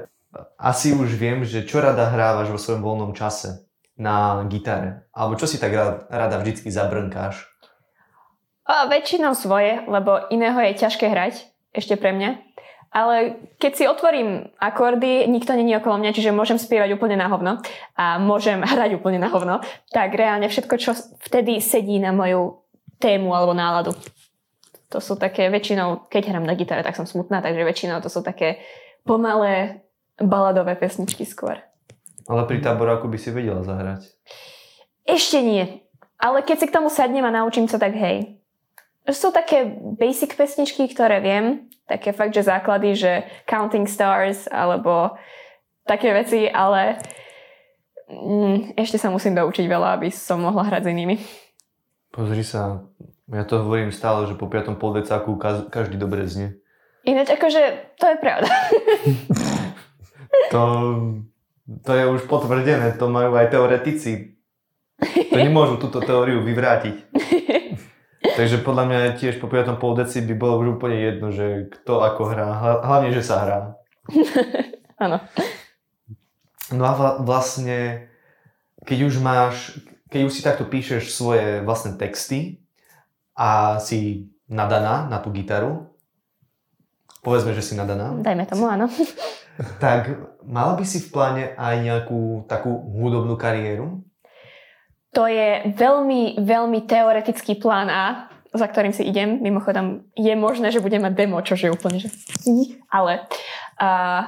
Asi 0.58 0.90
už 0.90 1.14
viem, 1.14 1.46
že 1.46 1.68
čo 1.68 1.78
rada 1.78 2.10
hrávaš 2.10 2.50
vo 2.50 2.58
svojom 2.58 2.82
voľnom 2.82 3.12
čase 3.14 3.62
na 3.94 4.42
gitare, 4.50 5.06
alebo 5.14 5.38
čo 5.38 5.46
si 5.46 5.60
tak 5.60 5.70
rada, 5.70 6.02
rada 6.10 6.42
vždycky 6.42 6.66
zabrnkáš. 6.72 7.46
A 8.68 8.84
väčšinou 8.84 9.32
svoje, 9.32 9.80
lebo 9.88 10.28
iného 10.28 10.60
je 10.60 10.76
ťažké 10.76 11.08
hrať, 11.08 11.48
ešte 11.72 11.96
pre 11.96 12.12
mňa. 12.12 12.30
Ale 12.88 13.36
keď 13.60 13.72
si 13.76 13.84
otvorím 13.84 14.48
akordy, 14.56 15.28
nikto 15.28 15.52
není 15.52 15.76
okolo 15.76 16.00
mňa, 16.00 16.16
čiže 16.16 16.32
môžem 16.32 16.56
spievať 16.56 16.96
úplne 16.96 17.20
na 17.20 17.28
hovno 17.28 17.60
a 17.96 18.20
môžem 18.20 18.60
hrať 18.72 19.00
úplne 19.00 19.20
na 19.20 19.32
hovno, 19.32 19.64
tak 19.92 20.12
reálne 20.12 20.48
všetko, 20.48 20.74
čo 20.76 20.92
vtedy 21.28 21.60
sedí 21.64 21.96
na 22.00 22.12
moju 22.12 22.64
tému 23.00 23.32
alebo 23.32 23.56
náladu. 23.56 23.92
To 24.88 25.04
sú 25.04 25.20
také 25.20 25.52
väčšinou, 25.52 26.08
keď 26.08 26.32
hrám 26.32 26.48
na 26.48 26.56
gitare, 26.56 26.80
tak 26.80 26.96
som 26.96 27.04
smutná, 27.04 27.44
takže 27.44 27.60
väčšinou 27.60 28.00
to 28.00 28.08
sú 28.08 28.24
také 28.24 28.64
pomalé 29.04 29.84
baladové 30.16 30.80
pesničky 30.80 31.28
skôr. 31.28 31.60
Ale 32.24 32.44
pri 32.44 32.60
táboráku 32.64 33.08
by 33.08 33.16
si 33.20 33.32
vedela 33.32 33.60
zahrať. 33.64 34.08
Ešte 35.04 35.40
nie. 35.40 35.84
Ale 36.20 36.40
keď 36.40 36.56
si 36.60 36.66
k 36.68 36.74
tomu 36.76 36.88
sadnem 36.88 37.24
a 37.24 37.32
naučím 37.32 37.68
sa, 37.68 37.76
tak 37.80 37.96
hej. 37.96 38.37
Sú 39.08 39.32
také 39.32 39.64
basic 39.96 40.36
pesničky, 40.36 40.84
ktoré 40.92 41.24
viem, 41.24 41.68
také 41.88 42.12
fakt, 42.12 42.36
že 42.36 42.44
základy, 42.44 42.92
že 42.92 43.12
Counting 43.48 43.88
Stars 43.88 44.44
alebo 44.52 45.16
také 45.88 46.12
veci, 46.12 46.44
ale 46.44 47.00
mm, 48.12 48.76
ešte 48.76 49.00
sa 49.00 49.08
musím 49.08 49.32
doučiť 49.32 49.64
veľa, 49.64 49.96
aby 49.96 50.12
som 50.12 50.44
mohla 50.44 50.68
hrať 50.68 50.84
s 50.84 50.92
inými. 50.92 51.16
Pozri 52.12 52.44
sa, 52.44 52.84
ja 53.32 53.44
to 53.48 53.64
hovorím 53.64 53.88
stále, 53.88 54.28
že 54.28 54.36
po 54.36 54.48
5. 54.48 54.76
poldecáku 54.76 55.40
každý 55.72 55.96
dobre 55.96 56.28
znie. 56.28 56.60
Ináč 57.08 57.32
akože 57.32 57.96
to 57.96 58.04
je 58.04 58.16
pravda. 58.20 58.52
to, 60.52 60.60
to 61.80 61.90
je 61.96 62.04
už 62.04 62.28
potvrdené, 62.28 62.92
to 63.00 63.08
majú 63.08 63.32
aj 63.32 63.48
teoretici. 63.48 64.36
To 65.32 65.38
nemôžu 65.40 65.80
túto 65.80 66.04
teóriu 66.04 66.44
vyvrátiť. 66.44 66.96
Takže 68.18 68.66
podľa 68.66 68.84
mňa 68.86 68.98
tiež 69.18 69.38
po 69.38 69.46
5. 69.46 69.78
poldeci 69.78 70.22
by 70.26 70.34
bolo 70.34 70.58
už 70.62 70.78
úplne 70.78 70.98
jedno, 70.98 71.30
že 71.30 71.70
kto 71.70 72.02
ako 72.02 72.22
hrá. 72.34 72.48
Hlavne, 72.82 73.14
že 73.14 73.22
sa 73.22 73.36
hrá. 73.46 73.58
Áno. 75.04 75.22
no 76.74 76.82
a 76.82 77.22
vlastne, 77.22 78.10
keď 78.82 78.98
už 79.06 79.14
máš, 79.22 79.78
keď 80.10 80.20
už 80.26 80.32
si 80.34 80.42
takto 80.42 80.66
píšeš 80.66 81.14
svoje 81.14 81.62
vlastné 81.62 81.94
texty 81.94 82.66
a 83.38 83.78
si 83.78 84.26
nadaná 84.50 85.06
na 85.06 85.22
tú 85.22 85.30
gitaru, 85.30 85.94
povedzme, 87.22 87.54
že 87.54 87.62
si 87.62 87.78
nadaná. 87.78 88.18
Dajme 88.18 88.50
tomu, 88.50 88.66
áno. 88.66 88.90
tak 89.78 90.18
mala 90.42 90.74
by 90.74 90.82
si 90.82 90.98
v 90.98 91.08
pláne 91.14 91.44
aj 91.54 91.74
nejakú 91.78 92.50
takú 92.50 92.74
hudobnú 92.74 93.38
kariéru? 93.38 94.02
To 95.16 95.24
je 95.24 95.72
veľmi, 95.72 96.42
veľmi 96.44 96.84
teoretický 96.84 97.56
plán 97.56 97.88
A, 97.88 98.28
za 98.52 98.66
ktorým 98.68 98.92
si 98.92 99.04
idem. 99.08 99.40
Mimochodom, 99.40 100.04
je 100.12 100.34
možné, 100.36 100.68
že 100.68 100.84
budem 100.84 101.00
mať 101.00 101.14
demo, 101.16 101.40
čo 101.40 101.56
je 101.56 101.72
úplne, 101.72 102.00
že... 102.00 102.12
Ale 102.92 103.24
uh, 103.80 104.22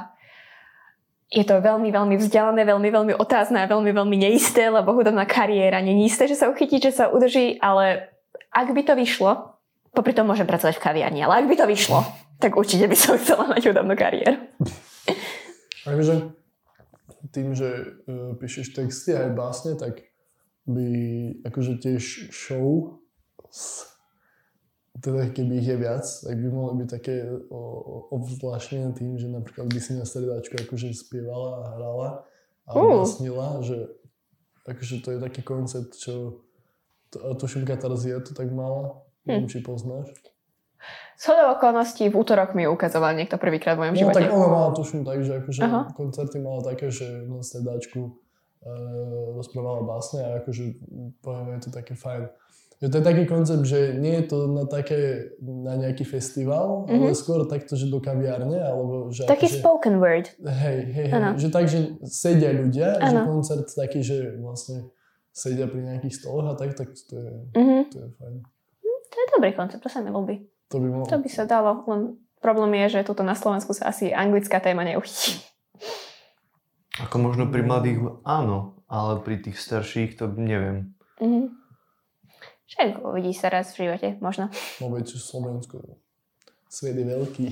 je 1.30 1.44
to 1.46 1.62
veľmi, 1.62 1.94
veľmi 1.94 2.16
vzdialené, 2.18 2.66
veľmi, 2.66 2.88
veľmi 2.90 3.12
otázne 3.14 3.62
a 3.62 3.70
veľmi, 3.70 3.92
veľmi 3.94 4.16
neisté, 4.18 4.66
lebo 4.66 4.90
hudobná 4.90 5.24
kariéra 5.24 5.78
je 5.78 5.94
isté, 6.02 6.26
že 6.26 6.34
sa 6.34 6.50
uchytí, 6.50 6.82
že 6.82 6.90
sa 6.90 7.06
udrží, 7.06 7.62
ale 7.62 8.10
ak 8.50 8.74
by 8.74 8.82
to 8.82 8.98
vyšlo, 8.98 9.54
popri 9.94 10.10
tom 10.10 10.26
môžem 10.26 10.46
pracovať 10.46 10.74
v 10.76 10.84
kaviarni, 10.84 11.22
ale 11.22 11.44
ak 11.44 11.46
by 11.46 11.54
to 11.54 11.66
vyšlo, 11.70 12.02
tak 12.42 12.58
určite 12.58 12.90
by 12.90 12.96
som 12.98 13.14
chcela 13.14 13.46
mať 13.46 13.62
hudobnú 13.62 13.94
kariéru. 13.94 14.42
Takže 15.86 16.34
tým, 17.30 17.54
že 17.54 17.68
uh, 18.10 18.34
píšeš 18.34 18.74
texty 18.74 19.14
aj 19.14 19.30
básne, 19.38 19.78
tak 19.78 20.09
by 20.68 20.88
akože 21.46 21.80
tiež 21.80 22.32
show 22.32 23.00
teda 25.00 25.32
keby 25.32 25.62
ich 25.62 25.68
je 25.70 25.76
viac, 25.80 26.04
tak 26.04 26.36
by 26.36 26.48
mohli 26.52 26.84
byť 26.84 26.88
také 26.92 27.24
obzvláštne 28.12 28.92
tým, 28.92 29.16
že 29.16 29.32
napríklad 29.32 29.70
by 29.72 29.80
si 29.80 29.96
na 29.96 30.04
stredačku 30.04 30.60
akože 30.66 30.92
spievala 30.92 31.50
a 31.56 31.64
hrala 31.74 32.08
a 32.68 32.70
uh. 32.76 33.62
že 33.64 33.88
akože 34.68 34.96
to 35.00 35.08
je 35.16 35.18
taký 35.18 35.40
koncept, 35.40 35.96
čo 35.96 36.44
to, 37.10 37.16
a 37.22 37.34
tuším 37.34 37.66
Katarzia 37.66 38.20
to 38.22 38.36
tak 38.36 38.52
mala, 38.52 39.02
hm. 39.24 39.26
neviem, 39.26 39.48
či 39.50 39.64
poznáš. 39.64 40.12
Shodou 41.20 41.52
okolností 41.52 42.08
v 42.08 42.16
útorok 42.16 42.56
mi 42.56 42.64
ukazoval 42.64 43.12
niekto 43.12 43.36
prvýkrát 43.36 43.76
v 43.76 43.88
mojom 43.88 43.94
no, 43.96 44.00
živote. 44.00 44.16
tak 44.24 44.32
ona 44.32 44.48
mala 44.48 44.70
tuším 44.72 45.04
tak, 45.04 45.20
že 45.20 45.32
akože 45.44 45.60
uh-huh. 45.60 45.84
koncerty 45.92 46.36
mala 46.40 46.60
také, 46.64 46.88
že 46.88 47.28
na 47.28 47.44
stredačku 47.44 48.00
uh, 48.00 48.29
rozprávala 49.36 49.80
básne 49.88 50.20
a 50.20 50.28
akože 50.44 50.76
poviem, 51.24 51.56
je 51.56 51.60
to 51.64 51.70
také 51.72 51.96
fajn. 51.96 52.28
Že 52.80 52.88
to 52.88 52.96
je 52.96 53.04
taký 53.04 53.24
koncept, 53.28 53.64
že 53.68 53.80
nie 54.00 54.16
je 54.20 54.24
to 54.24 54.38
na, 54.48 54.64
také, 54.64 55.32
na 55.44 55.76
nejaký 55.76 56.08
festival, 56.08 56.88
mm-hmm. 56.88 56.96
ale 56.96 57.12
skôr 57.12 57.44
takto, 57.44 57.76
že 57.76 57.92
do 57.92 58.00
kaviárne, 58.00 58.56
alebo 58.56 59.12
že... 59.12 59.28
Taký 59.28 59.52
akože, 59.52 59.60
spoken 59.60 59.94
word. 60.00 60.32
Hej, 60.40 60.78
hej, 60.88 61.06
hej. 61.12 61.22
Že 61.36 61.48
tak, 61.52 61.64
že 61.68 61.78
sedia 62.08 62.56
ľudia, 62.56 62.96
ano. 62.96 63.04
že 63.04 63.16
koncert 63.28 63.66
taký, 63.68 64.00
že 64.00 64.32
vlastne 64.40 64.88
sedia 65.28 65.68
pri 65.68 65.92
nejakých 65.92 66.24
stoloch 66.24 66.48
a 66.48 66.54
tak, 66.56 66.72
tak 66.72 66.88
to 66.96 67.14
je, 67.20 67.32
mm-hmm. 67.52 67.82
to 67.92 67.96
je 68.00 68.08
fajn. 68.16 68.34
Hm, 68.80 69.00
to 69.12 69.16
je 69.16 69.26
dobrý 69.36 69.50
koncept, 69.52 69.84
to 69.84 69.92
sa 69.92 70.00
mi 70.00 70.08
ľúbi. 70.08 70.48
To 70.72 70.80
by, 70.80 70.88
mohlo. 70.88 71.04
to 71.04 71.20
by 71.20 71.28
sa 71.28 71.44
dalo, 71.44 71.84
len 71.84 72.16
problém 72.40 72.80
je, 72.88 72.96
že 72.96 73.08
tuto 73.12 73.20
na 73.20 73.36
Slovensku 73.36 73.76
sa 73.76 73.92
asi 73.92 74.08
anglická 74.08 74.56
téma 74.56 74.88
neuchytí. 74.88 75.36
Ako 77.08 77.16
možno 77.16 77.48
pri 77.48 77.62
mladých, 77.64 77.98
áno, 78.26 78.80
ale 78.90 79.22
pri 79.22 79.40
tých 79.40 79.56
starších 79.56 80.18
to 80.18 80.28
neviem. 80.34 80.92
Mm-hmm. 81.22 81.46
Však 82.70 83.02
uvidí 83.02 83.34
sa 83.34 83.50
raz 83.50 83.74
v 83.74 83.86
živote, 83.86 84.18
možno. 84.22 84.46
No 84.78 84.94
veď 84.94 85.18
Slovensko, 85.18 85.82
svet 86.70 86.94
je 86.94 87.06
veľký. 87.06 87.46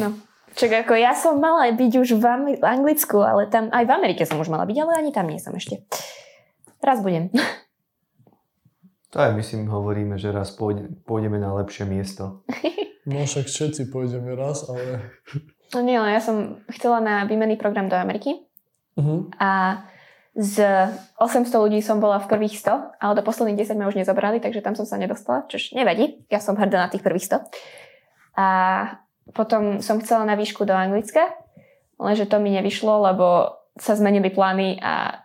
No. 0.00 0.16
Čak 0.52 0.84
ako 0.84 0.92
ja 0.96 1.16
som 1.16 1.40
mala 1.40 1.72
byť 1.72 1.92
už 1.96 2.08
v 2.20 2.24
Anglicku, 2.60 3.24
ale 3.24 3.48
tam 3.48 3.72
aj 3.72 3.88
v 3.88 3.94
Amerike 3.96 4.28
som 4.28 4.36
už 4.36 4.52
mala 4.52 4.68
byť, 4.68 4.76
ale 4.84 4.92
ani 5.00 5.10
tam 5.12 5.28
nie 5.28 5.40
som 5.40 5.56
ešte. 5.56 5.84
Raz 6.84 7.00
budem. 7.00 7.32
To 9.12 9.20
aj 9.20 9.36
my 9.36 9.42
si 9.44 9.60
hovoríme, 9.60 10.16
že 10.16 10.32
raz 10.32 10.52
pôjde, 10.56 10.88
pôjdeme 11.04 11.36
na 11.36 11.52
lepšie 11.56 11.84
miesto. 11.88 12.44
No 13.02 13.26
však 13.26 13.50
všetci 13.50 13.90
pôjdeme 13.90 14.30
raz, 14.38 14.62
ale... 14.70 15.10
No 15.74 15.82
nie, 15.82 15.98
ale 15.98 16.14
ja 16.14 16.22
som 16.22 16.62
chcela 16.70 17.02
na 17.02 17.26
výmenný 17.26 17.58
program 17.58 17.90
do 17.90 17.98
Ameriky 17.98 18.46
Uh-huh. 18.98 19.28
A 19.40 19.82
z 20.32 20.64
800 21.20 21.52
ľudí 21.52 21.84
som 21.84 22.00
bola 22.00 22.16
v 22.16 22.28
prvých 22.28 22.56
100, 22.56 22.96
ale 23.04 23.12
do 23.20 23.22
posledných 23.24 23.68
10 23.68 23.76
ma 23.76 23.88
už 23.92 24.00
nezobrali, 24.00 24.40
takže 24.40 24.64
tam 24.64 24.72
som 24.72 24.88
sa 24.88 24.96
nedostala, 24.96 25.44
čož 25.44 25.76
nevadí, 25.76 26.24
ja 26.32 26.40
som 26.40 26.56
hrdá 26.56 26.88
na 26.88 26.88
tých 26.88 27.04
prvých 27.04 27.28
100. 27.28 28.40
A 28.40 28.46
potom 29.36 29.84
som 29.84 30.00
chcela 30.00 30.24
na 30.24 30.32
výšku 30.32 30.64
do 30.64 30.72
Anglicka, 30.72 31.36
lenže 32.00 32.24
to 32.24 32.40
mi 32.40 32.48
nevyšlo, 32.56 33.12
lebo 33.12 33.60
sa 33.76 33.92
zmenili 33.92 34.32
plány 34.32 34.80
a 34.80 35.20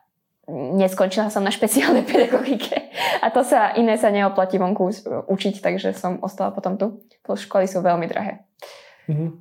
neskončila 0.52 1.32
som 1.32 1.44
na 1.44 1.52
špeciálnej 1.52 2.08
pedagogike. 2.08 2.92
A 3.24 3.32
to 3.32 3.44
sa 3.48 3.76
iné 3.76 3.96
sa 4.00 4.12
neoplatí 4.12 4.60
vonku 4.60 4.92
učiť, 5.28 5.60
takže 5.60 5.96
som 5.96 6.20
ostala 6.24 6.52
potom 6.52 6.76
tu. 6.76 7.04
Plus 7.24 7.44
školy 7.44 7.68
sú 7.68 7.84
veľmi 7.84 8.08
drahé. 8.08 8.44
Uh-huh. 9.08 9.40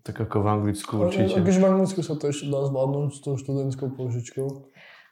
Tak 0.00 0.16
ako 0.16 0.36
v 0.40 0.48
Anglicku 0.48 0.92
určite. 0.96 1.36
Akože 1.36 1.60
v 1.60 1.66
Anglicku 1.68 2.00
sa 2.00 2.16
to 2.16 2.32
ešte 2.32 2.48
dá 2.48 2.64
zvládnuť 2.64 3.08
s 3.12 3.20
tou 3.20 3.36
študentskou 3.36 3.92
požičkou. 3.92 4.48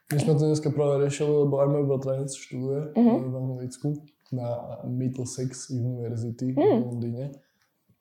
My 0.09 0.17
sme 0.17 0.33
to 0.33 0.49
dneska 0.49 0.73
práve 0.73 1.05
riešili, 1.05 1.29
lebo 1.29 1.61
aj 1.61 1.67
môj 1.69 1.83
bratranec 1.85 2.33
študuje 2.33 2.97
uh-huh. 2.97 3.17
v 3.29 3.33
Anglicku 3.37 3.89
na 4.33 4.81
Middlesex 4.85 5.69
University 5.69 6.53
mm. 6.53 6.57
v 6.57 6.85
Londýne. 6.85 7.25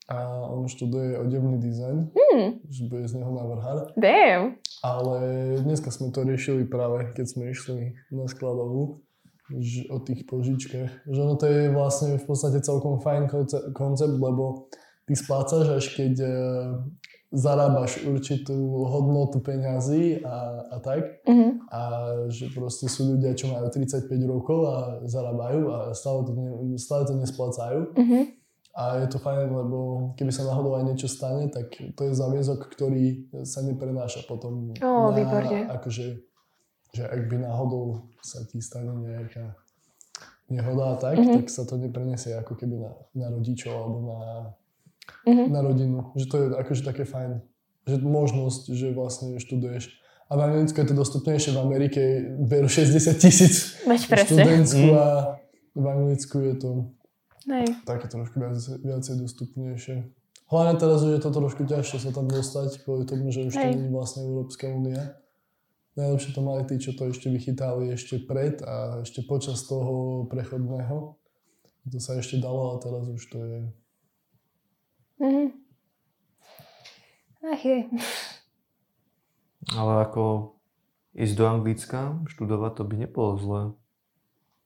A 0.08 0.24
on 0.48 0.64
študuje 0.64 1.20
odevný 1.20 1.60
dizajn, 1.60 2.08
mm. 2.16 2.64
že 2.64 2.88
bude 2.88 3.04
z 3.04 3.20
neho 3.20 3.28
návrhár. 3.28 3.92
Damn. 3.92 4.56
Ale 4.80 5.20
dneska 5.60 5.92
sme 5.92 6.08
to 6.08 6.24
riešili 6.24 6.64
práve, 6.64 7.12
keď 7.12 7.26
sme 7.28 7.52
išli 7.52 7.92
na 8.08 8.24
skladovú 8.24 9.04
o 9.92 9.98
tých 10.00 10.24
požičkách. 10.24 11.08
Že 11.08 11.18
ono 11.20 11.34
to 11.36 11.44
je 11.48 11.72
vlastne 11.72 12.16
v 12.16 12.24
podstate 12.24 12.64
celkom 12.64 13.04
fajn 13.04 13.28
koncept, 13.76 14.16
lebo 14.16 14.72
ty 15.08 15.16
splácaš, 15.16 15.66
až 15.72 15.86
keď 15.96 16.14
uh, 16.20 16.30
zarábaš 17.32 18.04
určitú 18.04 18.54
hodnotu 18.88 19.40
peňazí 19.40 20.20
a, 20.24 20.36
a 20.72 20.76
tak. 20.80 21.24
Mm-hmm. 21.24 21.50
A 21.68 21.80
že 22.28 22.48
proste 22.52 22.88
sú 22.88 23.16
ľudia, 23.16 23.32
čo 23.36 23.48
majú 23.52 23.68
35 23.68 24.08
rokov 24.24 24.60
a 24.68 24.76
zarábajú 25.08 25.60
a 25.68 25.78
stále 25.92 26.24
to, 26.24 26.32
ne, 26.36 26.48
stále 26.76 27.04
to 27.04 27.16
nesplácajú. 27.16 27.92
Mm-hmm. 27.96 28.24
A 28.78 29.02
je 29.02 29.06
to 29.10 29.18
fajn, 29.18 29.50
lebo 29.50 29.78
keby 30.14 30.30
sa 30.30 30.46
náhodou 30.46 30.78
aj 30.78 30.86
niečo 30.86 31.10
stane, 31.10 31.50
tak 31.50 31.72
to 31.98 32.00
je 32.06 32.12
záväzok, 32.14 32.62
ktorý 32.70 33.26
sa 33.42 33.60
neprenáša 33.66 34.22
potom 34.24 34.70
oh, 34.78 35.10
na, 35.10 35.16
výborne. 35.16 35.66
akože 35.66 36.28
že 36.88 37.04
ak 37.04 37.28
by 37.28 37.44
náhodou 37.44 38.08
sa 38.24 38.40
ti 38.48 38.64
stane 38.64 38.88
nejaká 38.88 39.52
nehoda 40.48 40.94
a 40.94 40.96
tak, 40.96 41.20
Mhm. 41.20 41.34
tak 41.36 41.46
sa 41.52 41.68
to 41.68 41.76
neprenesie 41.76 42.32
ako 42.32 42.56
keby 42.56 42.80
na, 42.80 42.96
na 43.12 43.26
rodičov 43.28 43.68
alebo 43.68 43.98
na, 44.08 44.20
Mhm. 45.26 45.44
na 45.52 45.60
rodinu. 45.62 45.98
Že 46.16 46.26
to 46.28 46.36
je 46.36 46.46
akože 46.56 46.82
také 46.84 47.04
fajn. 47.04 47.40
Že 47.88 47.96
možnosť, 48.04 48.62
že 48.72 48.92
vlastne 48.92 49.36
študuješ. 49.40 49.96
A 50.28 50.36
v 50.36 50.40
Anglicku 50.44 50.76
je 50.76 50.88
to 50.92 50.96
dostupnejšie, 50.96 51.56
v 51.56 51.60
Amerike 51.64 52.00
berú 52.36 52.68
60 52.68 53.16
tisíc 53.16 53.80
študentsku 54.28 54.92
Mm. 54.92 54.96
a 55.00 55.06
v 55.72 55.86
Anglicku 55.88 56.36
je 56.44 56.54
to 56.60 56.70
také 57.88 58.12
trošku 58.12 58.36
viac, 58.36 58.60
viacej 58.60 59.14
dostupnejšie. 59.24 59.96
Hlavne 60.48 60.80
teraz 60.80 61.00
už 61.04 61.16
je 61.16 61.22
to 61.24 61.30
trošku 61.32 61.62
ťažšie 61.64 61.98
sa 62.08 62.10
tam 62.12 62.28
dostať, 62.28 62.84
kvôli 62.84 63.04
tomu, 63.08 63.32
že 63.32 63.48
už 63.48 63.56
to 63.56 63.60
Hej. 63.60 63.72
nie 63.76 63.88
je 63.88 63.92
vlastne 63.92 64.20
Európska 64.28 64.68
únia. 64.68 65.16
Najlepšie 65.96 66.30
to 66.36 66.40
mali 66.44 66.62
tí, 66.68 66.76
čo 66.76 66.92
to 66.92 67.08
ešte 67.08 67.32
vychytali 67.32 67.90
ešte 67.92 68.20
pred 68.22 68.60
a 68.64 69.02
ešte 69.02 69.24
počas 69.24 69.64
toho 69.64 70.24
prechodného. 70.28 71.16
To 71.88 71.98
sa 72.00 72.20
ešte 72.20 72.36
dalo 72.36 72.76
a 72.76 72.80
teraz 72.84 73.08
už 73.08 73.22
to 73.32 73.38
je... 73.40 73.60
Mhm. 75.18 75.50
Ach 77.44 77.62
je. 77.62 77.86
Ale 79.70 79.92
ako 80.00 80.54
ísť 81.12 81.34
do 81.34 81.44
Anglicka, 81.44 82.00
študovať, 82.26 82.72
to 82.72 82.82
by 82.82 82.94
nebolo 82.96 83.30
zlé. 83.34 83.62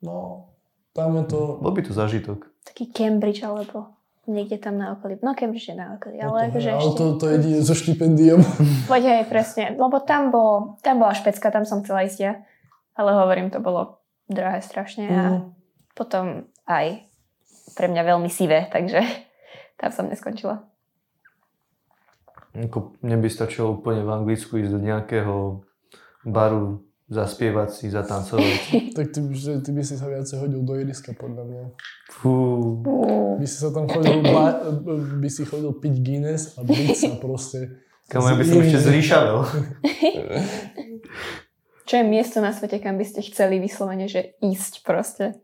No, 0.00 0.48
tam 0.92 1.16
je 1.16 1.24
to... 1.26 1.38
Bol 1.58 1.70
by 1.70 1.82
to 1.82 1.92
zažitok. 1.92 2.48
Taký 2.62 2.88
Cambridge 2.88 3.40
alebo 3.40 3.92
niekde 4.24 4.56
tam 4.56 4.76
na 4.76 4.92
okolí. 4.92 5.18
No 5.18 5.32
Cambridge 5.32 5.66
je 5.66 5.74
na 5.74 5.96
okolí, 5.96 6.16
no 6.16 6.30
ale 6.30 6.38
to, 6.44 6.48
akože 6.54 6.70
ale 6.70 6.80
ešte. 6.80 6.94
to, 6.94 7.04
to 7.14 7.26
jedine 7.28 7.58
so 7.60 7.74
štipendiom. 7.74 8.40
Poď 8.90 9.02
hej, 9.10 9.24
presne. 9.26 9.64
Lebo 9.72 9.98
tam, 9.98 10.28
bol, 10.28 10.52
tam 10.78 10.98
bola 10.98 11.12
špecka, 11.12 11.48
tam 11.48 11.64
som 11.64 11.80
chcela 11.80 12.04
ísť 12.04 12.18
ja. 12.20 12.32
Ale 12.92 13.10
hovorím, 13.10 13.48
to 13.48 13.58
bolo 13.58 13.98
drahé 14.26 14.60
strašne 14.60 15.06
a 15.06 15.22
Mhm. 15.24 15.38
potom 15.92 16.24
aj 16.64 17.04
pre 17.72 17.86
mňa 17.86 18.02
veľmi 18.06 18.28
sivé, 18.28 18.68
takže 18.68 19.00
tam 19.78 19.90
som 19.92 20.06
neskončila. 20.08 20.66
Ako 22.52 23.00
mne 23.00 23.16
by 23.24 23.28
stačilo 23.32 23.80
úplne 23.80 24.04
v 24.04 24.12
Anglicku 24.12 24.60
ísť 24.60 24.72
do 24.76 24.80
nejakého 24.80 25.64
baru, 26.28 26.84
zaspievať 27.08 27.68
si, 27.72 27.84
zatancovať. 27.88 28.52
tak 28.96 29.06
ty, 29.12 29.20
že 29.32 29.60
ty 29.64 29.70
by 29.72 29.82
si 29.84 29.94
sa 29.96 30.08
viacej 30.08 30.36
hodil 30.40 30.60
do 30.64 30.76
Iriska, 30.76 31.12
podľa 31.16 31.44
mňa. 31.48 31.64
Fú. 32.12 32.32
By 33.40 33.46
si 33.48 33.56
sa 33.56 33.72
tam 33.72 33.88
chodil, 33.88 34.20
ba, 34.24 34.68
by 35.20 35.28
si 35.28 35.44
chodil 35.48 35.72
piť 35.76 35.94
Guinness 36.00 36.56
a 36.56 36.64
byť 36.64 36.96
sa 36.96 37.16
proste. 37.20 37.84
Kamu 38.12 38.32
ja 38.32 38.36
by 38.36 38.44
som 38.44 38.58
ešte 38.60 38.80
zríšavel. 38.84 39.36
Čo 41.88 41.94
je 42.00 42.04
miesto 42.08 42.40
na 42.40 42.52
svete, 42.56 42.80
kam 42.80 42.96
by 42.96 43.04
ste 43.04 43.20
chceli 43.24 43.60
vyslovene, 43.60 44.08
že 44.08 44.36
ísť 44.40 44.84
proste? 44.84 45.36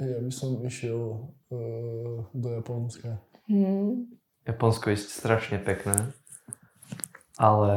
Ja 0.00 0.18
by 0.18 0.32
som 0.32 0.64
išiel 0.64 1.28
uh, 1.52 2.24
do 2.32 2.48
Japonska. 2.56 3.20
Hmm. 3.44 4.08
Japonsko 4.48 4.90
je 4.90 5.04
strašne 5.04 5.60
pekné, 5.60 6.16
ale 7.36 7.72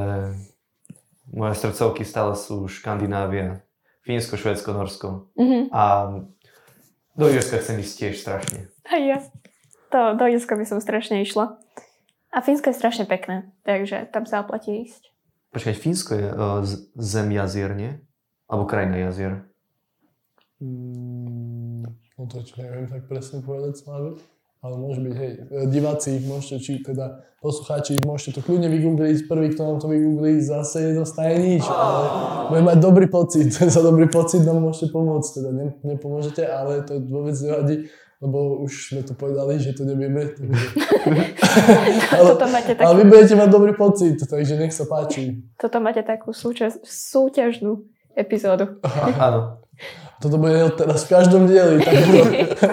moje 1.27 1.59
srdcovky 1.59 2.07
stále 2.07 2.39
sú 2.39 2.71
Škandinávia, 2.71 3.67
Fínsko, 4.07 4.39
Švédsko, 4.39 4.71
Norsko. 4.71 5.07
Mhm. 5.35 5.59
A 5.75 5.83
do 7.13 7.25
Irska 7.29 7.59
chcem 7.61 7.77
ísť 7.83 7.93
tiež 7.99 8.15
strašne. 8.17 8.59
Aj 8.87 9.01
ja. 9.03 9.19
To, 9.93 10.17
do 10.17 10.25
Irska 10.25 10.57
by 10.57 10.65
som 10.65 10.81
strašne 10.81 11.21
išla. 11.21 11.61
A 12.33 12.41
Fínsko 12.41 12.73
je 12.73 12.79
strašne 12.79 13.05
pekné, 13.05 13.53
takže 13.61 14.09
tam 14.09 14.25
sa 14.25 14.41
oplatí 14.41 14.89
ísť. 14.89 15.13
Počkaj, 15.53 15.75
Fínsko 15.77 16.11
je 16.17 16.27
uh, 16.33 16.65
z- 16.65 16.89
zem 16.97 17.29
jazier, 17.29 17.77
nie? 17.77 18.01
Alebo 18.49 18.65
krajina 18.65 18.97
jazier. 18.97 19.45
Mm, 20.57 21.52
no 22.17 22.29
to 22.29 22.41
čo 22.45 22.61
neviem 22.61 22.85
tak 22.89 23.09
presne 23.09 23.41
povedať 23.41 23.81
Slávy. 23.81 24.17
Ale 24.63 24.79
môže 24.79 25.03
byť, 25.03 25.15
hej, 25.19 25.31
e, 25.43 25.67
diváci, 25.67 26.23
môžete, 26.23 26.63
či 26.63 26.79
teda 26.79 27.19
poslucháči, 27.43 27.99
môžete 27.99 28.39
to 28.39 28.47
kľudne 28.47 28.71
vygoogliť, 28.71 29.27
prvý, 29.27 29.51
kto 29.51 29.61
nám 29.67 29.77
to 29.83 29.91
vygooglí, 29.91 30.39
zase 30.39 30.95
nedostane 30.95 31.35
nič, 31.35 31.67
ale 31.67 32.47
budeme 32.47 32.71
mať 32.71 32.79
dobrý 32.79 33.07
pocit, 33.11 33.51
za 33.75 33.81
dobrý 33.83 34.07
pocit 34.07 34.39
nám 34.47 34.63
môžete 34.63 34.95
pomôcť, 34.95 35.29
teda 35.35 35.51
ne, 35.51 35.75
nepomôžete, 35.83 36.47
ale 36.47 36.87
to 36.87 37.03
vôbec 37.03 37.35
nevadí, 37.35 37.91
lebo 38.23 38.63
už 38.63 38.95
sme 38.95 39.01
to 39.03 39.11
povedali, 39.19 39.59
že 39.59 39.75
to 39.75 39.83
nevieme, 39.83 40.31
takže... 40.31 40.65
ale, 42.15 42.27
Toto 42.31 42.47
máte 42.47 42.71
ale 42.79 42.93
vy 42.95 43.03
takú, 43.03 43.11
budete 43.11 43.35
mať 43.35 43.49
dobrý 43.51 43.73
pocit, 43.75 44.15
takže 44.15 44.55
nech 44.55 44.71
sa 44.71 44.87
páči. 44.87 45.43
toto 45.59 45.83
máte 45.83 46.07
takú 46.07 46.31
súčas, 46.31 46.79
súťažnú 46.87 47.83
epizódu. 48.15 48.79
Áno. 49.19 49.62
Toto 50.21 50.39
bude 50.39 50.71
teraz 50.79 51.03
v 51.03 51.09
každom 51.11 51.43
dieli, 51.51 51.83
takúto, 51.83 52.21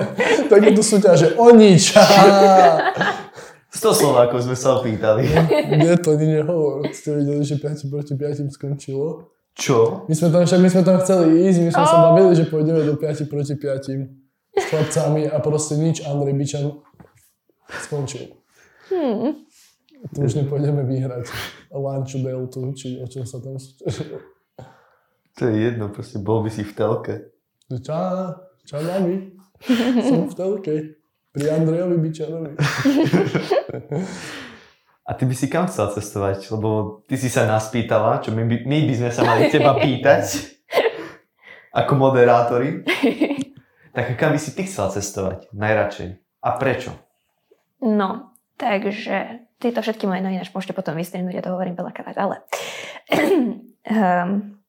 takúto 0.52 0.82
súťaže 0.86 1.34
o 1.34 1.50
nič. 1.50 1.92
100 3.70 4.02
Slovákov 4.02 4.42
sme 4.42 4.56
sa 4.58 4.82
opýtali. 4.82 5.30
Nie, 5.78 5.94
to 5.98 6.18
ani 6.18 6.42
nehovor. 6.42 6.90
Ste 6.90 7.22
videli, 7.22 7.42
že 7.46 7.54
5 7.58 7.86
proti 7.86 8.18
5 8.18 8.50
skončilo? 8.50 9.30
Čo? 9.54 10.06
My 10.10 10.14
sme 10.14 10.28
tam, 10.34 10.42
však 10.42 10.60
my 10.62 10.68
sme 10.70 10.82
tam 10.82 10.96
chceli 11.02 11.26
ísť, 11.46 11.58
my 11.62 11.70
sme 11.74 11.84
sa 11.86 11.96
Oh. 11.98 12.04
bavili, 12.10 12.32
že 12.34 12.44
pôjdeme 12.50 12.82
do 12.82 12.94
5 12.98 13.30
proti 13.30 13.54
5 13.54 14.10
s 14.58 14.64
chlapcami 14.66 15.30
a 15.30 15.36
proste 15.38 15.78
nič, 15.78 16.02
Andrej 16.02 16.34
Bičan 16.34 16.82
skončil. 17.86 18.34
Hmm. 18.90 19.46
To 20.16 20.18
už 20.26 20.34
nepôjdeme 20.42 20.82
vyhrať. 20.82 21.30
Lanču 21.70 22.18
Deltu, 22.18 22.74
či 22.74 22.98
o 22.98 23.06
čom 23.06 23.22
sa 23.22 23.38
tam... 23.38 23.54
To 25.40 25.48
je 25.48 25.56
jedno, 25.56 25.88
proste 25.88 26.20
bol 26.20 26.44
by 26.44 26.52
si 26.52 26.60
v 26.60 26.76
telke. 26.76 27.32
Čau, 27.72 28.36
čau 28.68 28.80
mami. 28.84 29.32
Som 30.04 30.28
v 30.28 30.36
telke. 30.36 31.00
Pri 31.32 31.48
Andrejovi 31.48 31.96
Bičanovi. 31.96 32.60
A 35.08 35.16
ty 35.16 35.24
by 35.24 35.32
si 35.32 35.48
kam 35.48 35.64
chcela 35.64 35.96
cestovať? 35.96 36.44
Lebo 36.52 37.00
ty 37.08 37.16
si 37.16 37.32
sa 37.32 37.48
nás 37.48 37.72
pýtala, 37.72 38.20
čo 38.20 38.36
my 38.36 38.44
by, 38.44 38.68
my 38.68 38.78
by 38.84 38.94
sme 39.00 39.10
sa 39.16 39.24
mali 39.24 39.48
teba 39.48 39.80
pýtať. 39.80 40.28
Ako 41.80 41.96
moderátori. 41.96 42.84
Tak 43.96 44.20
kam 44.20 44.36
by 44.36 44.40
si 44.44 44.52
ty 44.52 44.68
chcela 44.68 44.92
cestovať? 44.92 45.48
Najradšej. 45.56 46.20
A 46.44 46.48
prečo? 46.60 46.92
No, 47.80 48.36
takže 48.60 49.48
tieto 49.56 49.80
všetky 49.80 50.04
moje 50.04 50.20
noviny 50.20 50.44
až 50.44 50.52
môžete 50.52 50.76
potom 50.76 51.00
vystrihnúť, 51.00 51.32
ja 51.32 51.44
to 51.48 51.56
hovorím 51.56 51.80
veľakrát, 51.80 52.16
ale 52.20 52.44
um, 53.88 54.52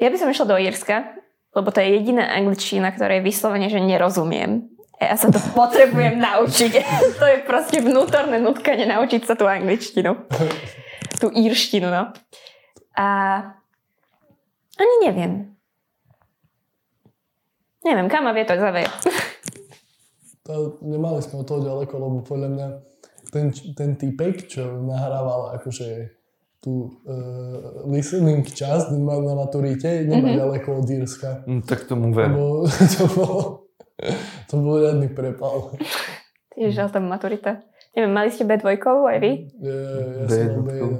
ja 0.00 0.08
by 0.08 0.16
som 0.16 0.32
išla 0.32 0.48
do 0.48 0.56
Írska, 0.56 1.20
lebo 1.52 1.68
to 1.68 1.84
je 1.84 2.00
jediná 2.00 2.24
angličtina, 2.32 2.88
ktorej 2.90 3.20
vyslovene, 3.20 3.68
že 3.68 3.84
nerozumiem. 3.84 4.72
Ja 4.96 5.16
sa 5.20 5.28
to 5.28 5.40
potrebujem 5.58 6.16
naučiť. 6.16 6.72
to 7.20 7.24
je 7.28 7.38
proste 7.44 7.84
vnútorné 7.84 8.40
nutkanie 8.40 8.88
naučiť 8.88 9.28
sa 9.28 9.36
tú 9.36 9.44
angličtinu. 9.44 10.16
Tú 11.20 11.28
írštinu, 11.28 11.92
no. 11.92 12.16
A 12.96 13.06
ani 14.80 14.94
neviem. 15.04 15.52
Neviem, 17.84 18.08
kam 18.12 18.28
ma 18.28 18.32
vie 18.32 18.44
to 18.44 18.56
zaveje. 18.56 18.88
To, 20.48 20.80
nemali 20.84 21.20
sme 21.24 21.44
od 21.44 21.48
toho 21.48 21.60
ďaleko, 21.64 21.94
lebo 21.96 22.16
podľa 22.24 22.48
mňa 22.52 22.68
ten, 23.32 23.46
ten 23.76 23.90
typek, 23.96 24.48
čo 24.48 24.84
nahrával 24.84 25.56
akože 25.60 26.19
tú 26.60 26.72
uh, 27.02 27.16
listening 27.86 28.44
časť 28.44 28.92
na, 28.92 29.16
na 29.18 29.34
maturite, 29.34 30.04
nemá 30.04 30.28
Mhm. 30.28 30.38
ďaleko 30.38 30.68
od 30.74 30.86
Írska. 30.86 31.28
Hm, 31.42 31.62
tak 31.62 31.84
tomu 31.84 32.12
ver. 32.12 32.28
Lebo 32.28 32.68
to 32.94 33.04
bol, 33.10 33.34
to 34.44 34.54
bol 34.54 34.76
riadny 34.76 35.08
prepal. 35.08 35.72
Ježiš, 36.52 36.78
ale 36.78 36.90
tam 36.90 37.04
maturita. 37.06 37.64
Neviem, 37.90 38.12
mali 38.12 38.28
ste 38.28 38.44
B2 38.44 38.76
aj 38.76 39.18
vy? 39.18 39.32
Ja, 39.58 39.76
ja 40.20 40.26
som 40.28 40.62
mal 40.62 40.62
B1. 40.62 40.62
B1. 40.62 40.94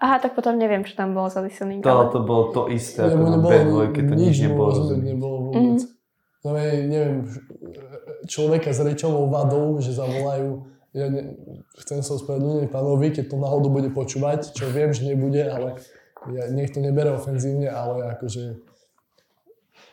Aha, 0.00 0.16
tak 0.18 0.32
potom 0.32 0.56
neviem, 0.56 0.82
čo 0.82 0.96
tam 0.96 1.12
bolo 1.12 1.28
za 1.28 1.38
listening. 1.38 1.78
To, 1.78 1.86
ale- 1.86 2.10
to 2.10 2.20
bolo 2.20 2.50
to 2.50 2.66
isté, 2.66 3.04
ako 3.04 3.14
na 3.14 3.36
nebolo 3.36 3.46
B2, 3.46 3.94
keď 3.94 4.02
to 4.02 4.14
nič 4.16 4.36
nebolo 4.40 4.66
rozumieť, 4.66 4.82
rozumieť. 4.82 5.06
nebolo 5.06 5.36
vôbec. 5.44 5.78
Mhm. 5.78 5.90
No, 6.42 6.48
neviem, 6.56 7.16
človeka 8.24 8.70
s 8.70 8.80
rečovou 8.80 9.28
vadou, 9.28 9.78
že 9.78 9.92
zavolajú, 9.92 10.66
ja 10.92 11.08
ne, 11.08 11.36
chcem 11.80 12.04
sa 12.04 12.20
ospravedlniť 12.20 12.68
pánovi, 12.68 13.16
keď 13.16 13.32
to 13.32 13.36
náhodou 13.40 13.72
bude 13.72 13.88
počúvať, 13.92 14.52
čo 14.52 14.68
viem, 14.68 14.92
že 14.92 15.08
nebude, 15.08 15.40
ale 15.40 15.80
ja, 16.36 16.52
nech 16.52 16.70
to 16.70 16.84
nebere 16.84 17.16
ofenzívne, 17.16 17.66
ale 17.72 18.12
akože 18.12 18.60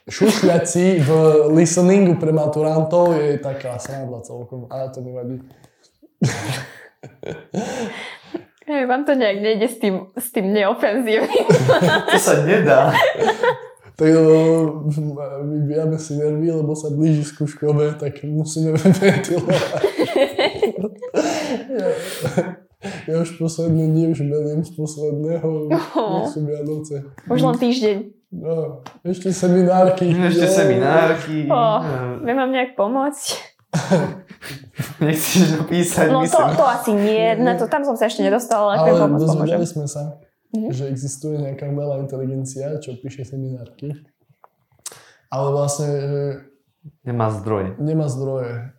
šušľať 0.10 0.64
si 0.68 1.00
v 1.00 1.10
listeningu 1.56 2.20
pre 2.20 2.36
maturantov 2.36 3.16
je 3.16 3.40
taká 3.40 3.80
sranda 3.80 4.20
celkom, 4.26 4.68
ale 4.68 4.92
to 4.92 5.00
nevadí. 5.00 5.40
Hej, 8.70 8.86
vám 8.86 9.02
to 9.02 9.18
nejak 9.18 9.42
nejde 9.42 9.66
s 9.66 9.78
tým, 9.82 10.14
s 10.14 10.30
tým 10.30 10.54
neofenzívnym. 10.54 11.46
To 12.06 12.18
sa 12.22 12.46
nedá. 12.46 12.94
Tak 13.98 14.14
vybijame 15.44 15.98
si 15.98 16.16
nervy, 16.16 16.54
lebo 16.54 16.78
sa 16.78 16.94
blíži 16.94 17.26
skúškové, 17.26 17.98
tak 17.98 18.22
musíme 18.24 18.78
ventilovať. 18.78 20.29
Ja, 21.80 21.90
Ja 23.12 23.20
už 23.20 23.36
posledné 23.36 23.88
dni 23.88 24.04
už 24.08 24.24
melím 24.24 24.64
z 24.64 24.72
posledného. 24.72 25.68
Oh. 25.94 26.24
Sú 26.26 26.44
Vianoce. 26.44 27.04
Už 27.26 27.40
len 27.42 27.58
týždeň. 27.58 27.98
No, 28.32 28.80
ešte 29.04 29.34
seminárky. 29.34 30.08
Ešte 30.08 30.46
Jo. 30.46 30.54
seminárky. 30.54 31.38
Oh, 31.46 31.84
viem 32.22 32.38
vám 32.38 32.52
nejak 32.52 32.80
pomôcť? 32.80 33.26
Nechceš 35.00 35.58
napísať, 35.58 36.08
No 36.08 36.22
to, 36.22 36.40
myslím. 36.40 36.56
to 36.56 36.66
asi 36.66 36.92
nie, 36.94 37.36
na 37.36 37.54
to, 37.54 37.68
tam 37.68 37.84
som 37.84 37.96
sa 37.96 38.08
ešte 38.08 38.22
nedostala, 38.22 38.78
ale 38.78 38.96
Ale 38.96 39.18
dozvedeli 39.18 39.66
sme 39.66 39.86
sa, 39.86 40.16
Mhm. 40.50 40.70
že 40.72 40.88
existuje 40.88 41.36
nejaká 41.38 41.68
umelá 41.68 42.00
inteligencia, 42.00 42.80
čo 42.80 42.96
píše 42.96 43.22
seminárky. 43.22 43.94
Ale 45.28 45.52
vlastne 45.52 45.86
že 45.86 46.24
Nemá 47.04 47.30
zdroje. 47.30 47.78
nemá 47.78 48.08
zdroje. 48.08 48.74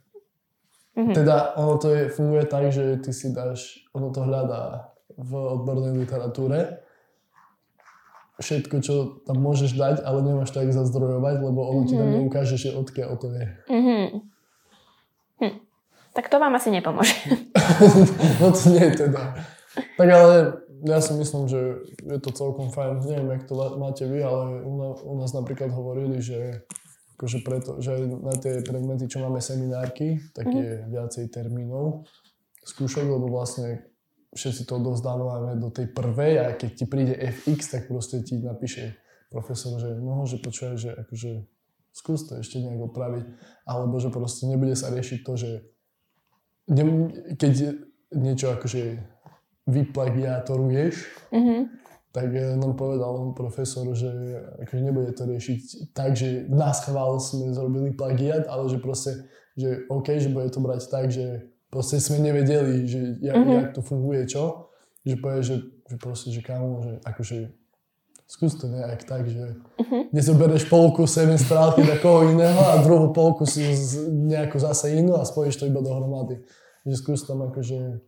Mhm. 0.97 1.15
Teda 1.15 1.55
ono 1.55 1.79
to 1.79 1.89
je, 1.91 2.09
funguje 2.09 2.45
tak, 2.45 2.71
že 2.71 2.99
ty 2.99 3.11
si 3.11 3.31
dáš, 3.31 3.87
ono 3.95 4.11
to 4.11 4.27
hľadá 4.27 4.91
v 5.15 5.33
odbornej 5.35 5.95
literatúre 5.97 6.83
všetko, 8.41 8.77
čo 8.81 8.95
tam 9.23 9.37
môžeš 9.39 9.77
dať, 9.77 9.97
ale 10.01 10.25
nemáš 10.25 10.49
to 10.49 10.65
jak 10.65 10.73
zazdrojovať, 10.73 11.45
lebo 11.45 11.61
ono 11.61 11.85
ti 11.85 11.93
tam 11.93 12.09
Mhm. 12.09 12.17
neukáže, 12.25 12.57
že 12.57 12.73
odkiaľ 12.73 13.11
to 13.21 13.29
je. 13.31 13.45
Mhm. 13.69 14.01
Hm. 15.41 15.55
Tak 16.11 16.27
to 16.27 16.37
vám 16.41 16.57
asi 16.57 16.73
nepomôže. 16.73 17.15
no 18.41 18.51
to 18.51 18.65
nie 18.73 18.89
teda. 18.91 19.37
Tak 19.95 20.09
ale 20.09 20.37
ja 20.83 20.99
si 20.99 21.13
myslím, 21.15 21.47
že 21.47 21.85
je 22.01 22.19
to 22.19 22.33
celkom 22.33 22.73
fajn. 22.73 23.05
Neviem, 23.05 23.31
jak 23.31 23.45
to 23.45 23.55
máte 23.77 24.09
vy, 24.09 24.25
ale 24.25 24.65
u 25.05 25.15
nás 25.21 25.31
napríklad 25.31 25.71
hovorili, 25.71 26.19
že 26.19 26.65
akože 27.21 27.45
preto, 27.45 27.85
že 27.85 28.01
na 28.01 28.33
tie 28.41 28.65
predmety, 28.65 29.05
čo 29.05 29.21
máme 29.21 29.45
seminárky, 29.45 30.25
tak 30.33 30.49
je 30.49 30.89
viacej 30.89 31.29
termínov 31.29 32.09
skúšok, 32.65 33.05
lebo 33.05 33.29
vlastne 33.29 33.85
všetci 34.33 34.65
to 34.65 34.81
odovzdávame 34.81 35.61
do 35.61 35.69
tej 35.69 35.93
prvej 35.93 36.41
a 36.41 36.57
keď 36.57 36.71
ti 36.81 36.85
príde 36.89 37.13
FX, 37.13 37.77
tak 37.77 37.83
proste 37.93 38.25
ti 38.25 38.41
napíše 38.41 38.97
profesor, 39.29 39.77
že 39.77 40.01
no, 40.01 40.25
že 40.25 40.41
počúvaj, 40.41 40.81
že 40.81 40.91
akože 40.97 41.31
skús 41.93 42.25
to 42.25 42.41
ešte 42.41 42.57
nejak 42.57 42.89
opraviť, 42.89 43.27
alebo 43.69 44.01
že 44.01 44.09
proste 44.09 44.49
nebude 44.49 44.73
sa 44.73 44.89
riešiť 44.89 45.21
to, 45.21 45.33
že 45.37 45.51
ne, 46.73 46.85
keď 47.37 47.53
niečo 48.17 48.57
akože 48.57 48.97
vyplagiátoruješ, 49.69 50.95
Mhm. 51.37 51.59
Tak 52.11 52.31
eh, 52.31 52.55
nám 52.55 52.75
povedal 52.75 53.33
profesor, 53.33 53.87
že 53.95 54.11
akože 54.61 54.83
nebude 54.83 55.11
to 55.13 55.25
riešiť 55.25 55.61
tak, 55.95 56.19
že 56.19 56.47
nás 56.47 56.83
chvál 56.83 57.19
sme 57.19 57.55
zrobili 57.55 57.95
plagiat, 57.95 58.47
ale 58.47 58.67
že 58.67 58.79
proste, 58.79 59.31
že 59.55 59.87
OK, 59.87 60.19
že 60.19 60.29
bude 60.29 60.51
to 60.51 60.59
brať 60.59 60.91
tak, 60.91 61.11
že 61.11 61.47
proste 61.71 62.03
sme 62.03 62.19
nevedeli, 62.19 62.83
že 62.85 63.01
jak, 63.23 63.37
Mhm. 63.39 63.53
jak 63.55 63.69
to 63.75 63.83
funguje, 63.83 64.27
čo. 64.27 64.67
Že 65.07 65.15
povie, 65.17 65.41
že, 65.41 65.57
že 65.87 65.97
proste, 65.97 66.29
že 66.29 66.43
kámo, 66.43 66.83
že 66.83 66.93
akože 67.07 67.39
skús 68.27 68.55
to 68.59 68.67
nejak 68.67 69.07
tak, 69.07 69.27
že 69.27 69.55
Mhm. 69.79 70.11
nezoberieš 70.13 70.67
polku 70.67 71.07
semestrálky 71.07 71.83
takého 71.83 72.31
iného 72.31 72.59
a 72.59 72.83
druhú 72.83 73.11
polku 73.11 73.47
si 73.47 73.63
z, 73.71 74.07
nejakú 74.11 74.59
zase 74.59 74.99
inú 74.99 75.15
a 75.15 75.23
spojíš 75.25 75.57
to 75.57 75.67
iba 75.67 75.79
dohromady. 75.81 76.43
Že 76.87 76.95
skús 76.97 77.21
tam 77.23 77.43
akože... 77.47 78.03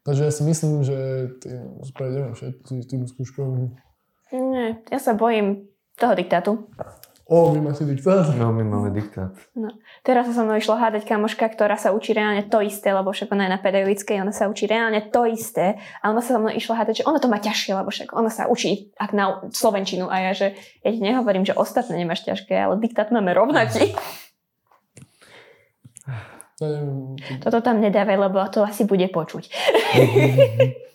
Takže 0.00 0.22
ja 0.24 0.32
si 0.32 0.42
myslím, 0.48 0.80
že 0.80 0.96
tým, 1.44 1.76
prejdeme 1.92 2.32
všetci 2.32 2.74
tým 2.88 3.04
skúškovým. 3.04 3.76
Nie, 4.32 4.80
ja 4.88 4.98
sa 5.02 5.12
bojím 5.12 5.68
toho 6.00 6.16
diktátu. 6.16 6.70
O, 7.30 7.54
vy 7.54 7.62
máte 7.62 7.86
diktát? 7.86 8.26
No, 8.34 8.50
my 8.50 8.66
máme 8.66 8.90
diktát. 8.90 9.30
No. 9.54 9.70
Teraz 10.02 10.26
sa 10.26 10.34
so 10.34 10.42
mnou 10.42 10.58
išla 10.58 10.82
hádať 10.82 11.06
kamoška, 11.06 11.46
ktorá 11.46 11.78
sa 11.78 11.94
učí 11.94 12.10
reálne 12.10 12.42
to 12.50 12.58
isté, 12.58 12.90
lebo 12.90 13.14
však 13.14 13.30
ona 13.30 13.46
je 13.46 13.54
na 13.54 13.60
pedagogickej, 13.62 14.18
ona 14.18 14.34
sa 14.34 14.50
učí 14.50 14.66
reálne 14.66 14.98
to 15.14 15.30
isté 15.30 15.78
a 16.02 16.10
ona 16.10 16.26
sa 16.26 16.34
so 16.34 16.42
mnou 16.42 16.50
išla 16.50 16.82
hádať, 16.82 16.94
že 16.98 17.06
ona 17.06 17.22
to 17.22 17.30
má 17.30 17.38
ťažšie, 17.38 17.78
lebo 17.78 17.94
však 17.94 18.18
ona 18.18 18.34
sa 18.34 18.50
učí 18.50 18.90
ak 18.98 19.14
na 19.14 19.46
slovenčinu 19.54 20.10
a 20.10 20.16
ja, 20.26 20.32
že 20.34 20.58
ja 20.82 20.90
ti 20.90 20.98
nehovorím, 20.98 21.46
že 21.46 21.54
ostatné 21.54 22.02
nemáš 22.02 22.26
ťažké, 22.26 22.50
ale 22.50 22.82
diktát 22.82 23.14
máme 23.14 23.30
rovnaký. 23.30 23.94
Toto 27.40 27.58
tam 27.64 27.80
nedávaj, 27.80 28.16
lebo 28.20 28.36
to 28.52 28.60
asi 28.60 28.84
bude 28.84 29.08
počuť. 29.08 29.48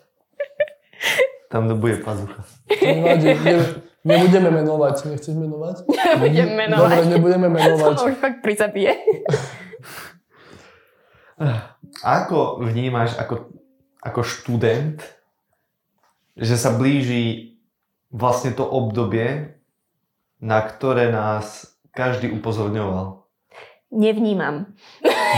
Tam 1.50 1.70
to 1.70 1.76
bude 1.78 2.04
pazucha. 2.04 2.44
to 2.68 3.80
nebudeme 4.04 4.50
menovať. 4.52 4.96
Nechceš 5.08 5.36
menovať? 5.40 5.76
Budem 6.24 6.50
menovať. 6.58 7.00
Dobre, 7.00 7.12
nebudeme 7.16 7.48
To 7.52 7.56
menovať. 7.56 7.96
ma 7.96 8.06
už 8.12 8.16
fakt 8.20 8.40
prizabije. 8.44 8.92
Ako 12.04 12.60
vnímaš 12.64 13.16
ako, 13.16 13.56
ako 14.04 14.22
študent, 14.24 15.00
že 16.36 16.56
sa 16.60 16.76
blíži 16.76 17.56
vlastne 18.12 18.52
to 18.52 18.64
obdobie, 18.68 19.56
na 20.40 20.60
ktoré 20.60 21.12
nás 21.12 21.76
každý 21.96 22.32
upozorňoval? 22.36 23.25
Nevnímam. 23.96 24.76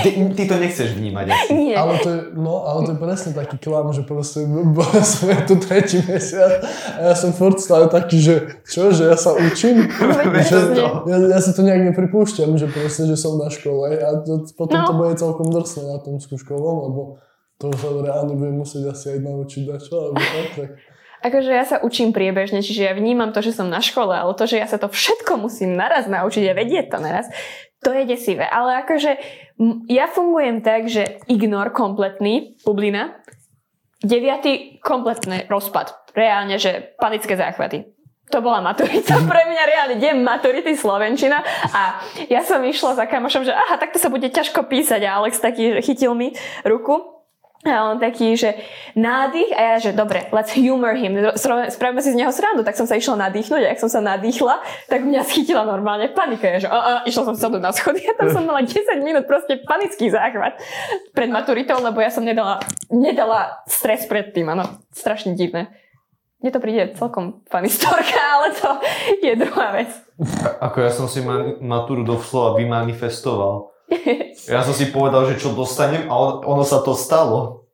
Ty, 0.02 0.10
ty 0.34 0.44
to 0.50 0.58
nechceš 0.58 0.98
vnímať 0.98 1.26
asi. 1.30 1.54
Nie. 1.54 1.78
Ale 1.78 2.02
to, 2.02 2.10
je, 2.10 2.20
no, 2.34 2.66
ale 2.66 2.86
to 2.86 2.92
je 2.94 3.00
presne 3.02 3.32
taký 3.38 3.58
klam, 3.58 3.94
že 3.94 4.02
proste 4.02 4.46
bola 4.78 5.02
som 5.06 5.30
tu 5.46 5.62
tretí 5.62 6.02
mesiac 6.02 6.66
a 6.98 7.14
ja 7.14 7.14
som 7.14 7.34
furt 7.34 7.62
stále 7.62 7.86
taký, 7.86 8.18
že 8.18 8.62
čo, 8.66 8.90
že 8.90 9.10
ja 9.10 9.18
sa 9.18 9.38
učím? 9.38 9.86
Že, 10.48 10.58
ja, 11.06 11.18
ja 11.34 11.40
si 11.42 11.52
to 11.54 11.62
nejak 11.62 11.94
nepripúšťam, 11.94 12.58
že 12.58 12.70
proste, 12.70 13.06
že 13.06 13.18
som 13.18 13.38
na 13.38 13.50
škole 13.50 13.94
a 13.94 14.22
to, 14.22 14.46
potom 14.54 14.78
No. 14.78 14.86
to 14.90 14.94
bude 14.96 15.14
celkom 15.18 15.48
drsné 15.50 15.86
na 15.86 15.98
tom 16.02 16.18
skúškovom, 16.22 16.76
lebo 16.90 17.02
to 17.58 17.74
sa 17.74 17.90
reálne 17.90 18.38
budem 18.38 18.58
musieť 18.58 18.94
asi 18.94 19.18
aj 19.18 19.20
naučiť 19.26 19.64
na 19.66 19.78
čo, 19.82 19.94
alebo 19.98 20.22
tak, 20.22 20.48
tak. 20.56 20.70
Akože 21.26 21.50
ja 21.50 21.66
sa 21.66 21.78
učím 21.82 22.14
priebežne, 22.14 22.62
čiže 22.62 22.86
ja 22.86 22.94
vnímam 22.94 23.34
to, 23.34 23.42
že 23.42 23.58
som 23.58 23.68
na 23.68 23.82
škole, 23.82 24.14
ale 24.14 24.38
to, 24.38 24.46
že 24.46 24.62
ja 24.62 24.68
sa 24.70 24.78
to 24.78 24.86
všetko 24.86 25.42
musím 25.42 25.74
naraz 25.74 26.06
naučiť 26.06 26.44
a 26.50 26.58
vedieť 26.58 26.94
to 26.94 26.98
naraz, 27.02 27.26
to 27.82 27.90
je 27.94 28.06
desivé. 28.06 28.46
Ale 28.46 28.86
akože 28.86 29.12
ja 29.90 30.06
fungujem 30.10 30.62
tak, 30.62 30.90
že 30.90 31.22
ignor 31.26 31.74
kompletný, 31.74 32.58
bublina, 32.62 33.18
deviatý 34.02 34.78
kompletný 34.82 35.50
rozpad. 35.50 36.14
Reálne, 36.14 36.62
že 36.62 36.94
panické 37.02 37.34
záchvaty. 37.38 37.98
To 38.28 38.44
bola 38.44 38.60
maturita 38.60 39.18
pre 39.32 39.42
mňa 39.48 39.64
reálne 39.64 39.96
deň 40.04 40.16
maturity 40.20 40.76
Slovenčina 40.76 41.42
a 41.72 42.04
ja 42.28 42.44
som 42.44 42.60
išla 42.60 43.00
za 43.00 43.06
kamošom, 43.08 43.48
že 43.48 43.56
aha, 43.56 43.80
takto 43.80 43.98
sa 43.98 44.12
bude 44.12 44.28
ťažko 44.28 44.68
písať 44.68 45.02
a 45.08 45.24
Alex 45.24 45.40
taký, 45.40 45.80
chytil 45.80 46.12
mi 46.12 46.36
ruku 46.68 47.17
a 47.66 47.90
on 47.90 47.98
taký, 47.98 48.38
že 48.38 48.54
nádych 48.94 49.50
a 49.50 49.62
ja, 49.62 49.76
že 49.82 49.92
dobre, 49.92 50.30
let's 50.30 50.54
humor 50.54 50.94
him, 50.94 51.18
spravíme 51.74 52.02
si 52.06 52.14
z 52.14 52.20
neho 52.22 52.30
srandu, 52.30 52.62
tak 52.62 52.78
som 52.78 52.86
sa 52.86 52.94
išla 52.94 53.18
nadýchnuť 53.28 53.62
a 53.66 53.70
ak 53.74 53.82
som 53.82 53.90
sa 53.90 53.98
nadýchla, 53.98 54.62
tak 54.86 55.02
mňa 55.02 55.26
schytila 55.26 55.66
normálne 55.66 56.14
panika. 56.14 56.46
Ja, 56.46 56.58
že 56.62 56.70
a, 56.70 56.78
a, 56.78 56.92
išla 57.10 57.34
som 57.34 57.36
sa 57.36 57.50
na 57.50 57.74
schody 57.74 58.06
a 58.06 58.14
tam 58.14 58.30
som 58.30 58.46
mala 58.46 58.62
10 58.62 58.78
minút 59.02 59.26
proste 59.26 59.58
panický 59.66 60.14
záchvat 60.14 60.62
pred 61.18 61.34
maturitou, 61.34 61.82
lebo 61.82 61.98
ja 61.98 62.14
som 62.14 62.22
nedala, 62.22 62.62
nedala 62.94 63.58
stres 63.66 64.06
pred 64.06 64.30
tým, 64.32 64.54
áno, 64.54 64.78
strašne 64.94 65.34
divné. 65.34 65.74
Mne 66.38 66.54
to 66.54 66.62
príde 66.62 66.94
celkom 66.94 67.42
funny 67.50 67.74
storka, 67.74 68.22
ale 68.38 68.54
to 68.54 68.70
je 69.26 69.34
druhá 69.34 69.74
vec. 69.74 69.90
Ako 70.62 70.78
ja 70.86 70.94
som 70.94 71.10
si 71.10 71.26
ma- 71.26 71.58
maturu 71.58 72.06
doslova 72.06 72.62
vymanifestoval. 72.62 73.74
Ja 74.52 74.64
som 74.64 74.72
si 74.72 74.88
povedal, 74.88 75.28
že 75.28 75.40
čo 75.40 75.52
dostanem 75.52 76.08
a 76.08 76.14
on, 76.16 76.32
ono 76.44 76.64
sa 76.64 76.80
to 76.80 76.96
stalo. 76.96 77.68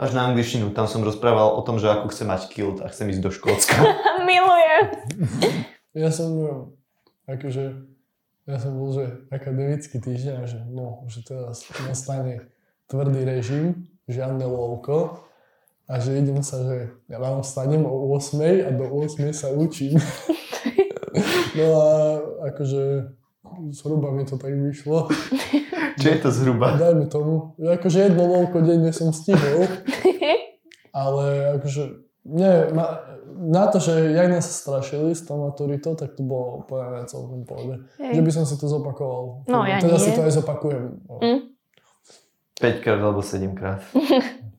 Až 0.00 0.16
na 0.16 0.32
angličtinu. 0.32 0.72
Tam 0.72 0.88
som 0.88 1.04
rozprával 1.04 1.52
o 1.52 1.60
tom, 1.60 1.76
že 1.76 1.84
ako 1.92 2.08
chcem 2.08 2.24
mať 2.24 2.48
kilt 2.48 2.80
a 2.80 2.88
chcem 2.88 3.12
ísť 3.12 3.20
do 3.20 3.28
Škótska. 3.28 3.76
Milujem. 4.28 4.84
Ja 5.92 6.08
som, 6.08 6.28
no, 6.40 6.52
akože, 7.28 7.84
ja 8.48 8.56
som 8.56 8.80
bol, 8.80 8.96
že 8.96 9.28
akademický 9.28 10.00
týždeň, 10.00 10.34
a 10.40 10.44
že 10.48 10.64
no, 10.72 11.04
že 11.04 11.20
teraz 11.20 11.68
nastane 11.84 12.48
tvrdý 12.88 13.28
režim, 13.28 13.92
žiadne 14.08 14.48
lovko 14.48 15.28
a 15.84 16.00
že 16.00 16.16
idem 16.16 16.40
sa, 16.40 16.64
že 16.64 16.96
ja 17.10 17.20
ráno 17.20 17.44
vstanem 17.44 17.84
o 17.84 18.16
8 18.16 18.40
a 18.66 18.70
do 18.72 18.88
8 18.88 19.36
sa 19.36 19.52
učím. 19.52 20.00
No 21.50 21.66
a 21.82 21.90
akože 22.54 23.10
zhruba 23.70 24.10
mi 24.10 24.24
to 24.26 24.38
tak 24.38 24.54
vyšlo. 24.54 25.08
Čo 26.00 26.06
je 26.08 26.18
to 26.22 26.30
zhruba? 26.30 26.76
Dajme 26.76 27.06
tomu, 27.06 27.54
že 27.60 27.76
akože 27.76 27.98
jedno 28.08 28.24
lovko 28.26 28.64
denne 28.64 28.92
som 28.94 29.12
stihol, 29.12 29.68
ale 30.96 31.56
akože 31.60 32.10
nie, 32.30 32.52
ma, 32.76 33.00
na 33.40 33.66
to, 33.72 33.80
že 33.80 34.12
jak 34.12 34.28
nás 34.28 34.44
strašili 34.44 35.16
s 35.16 35.24
tou 35.24 35.40
maturitou, 35.40 35.96
tak 35.96 36.12
to 36.12 36.22
bolo 36.22 36.64
úplne 36.64 37.08
celkom 37.08 37.48
pohode. 37.48 37.88
Že 37.96 38.22
by 38.22 38.30
som 38.32 38.44
si 38.44 38.60
to 38.60 38.68
zopakoval. 38.68 39.48
No, 39.48 39.64
ja 39.64 39.80
teda 39.80 39.96
nie. 39.96 40.04
si 40.04 40.12
to 40.12 40.20
aj 40.20 40.32
zopakujem. 40.36 40.84
No. 41.08 41.16
Mm. 41.24 41.40
5 42.60 42.84
krát 42.84 43.00
alebo 43.00 43.24
7 43.24 43.56
krát. 43.56 43.80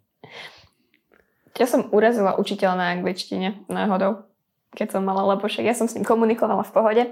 Ja 1.59 1.69
som 1.69 1.93
urazila 1.93 2.41
učiteľa 2.41 2.73
na 2.73 2.89
angličtine 2.97 3.69
náhodou, 3.69 4.25
keď 4.73 4.97
som 4.97 5.05
mala, 5.05 5.35
lebo 5.35 5.45
však 5.45 5.61
ja 5.61 5.77
som 5.77 5.85
s 5.85 5.93
ním 5.93 6.01
komunikovala 6.01 6.65
v 6.65 6.73
pohode 6.73 7.03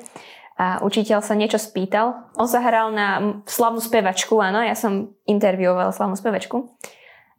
a 0.60 0.84
učiteľ 0.84 1.24
sa 1.24 1.39
niečo 1.39 1.56
spýtal. 1.56 2.36
On 2.36 2.43
sa 2.43 2.60
hral 2.60 2.91
na 2.91 3.39
slavnú 3.48 3.80
spevačku, 3.80 4.36
áno, 4.43 4.60
ja 4.60 4.76
som 4.76 5.15
intervjuovala 5.24 5.95
slavnú 5.95 6.19
spevačku 6.19 6.67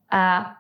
a 0.09 0.57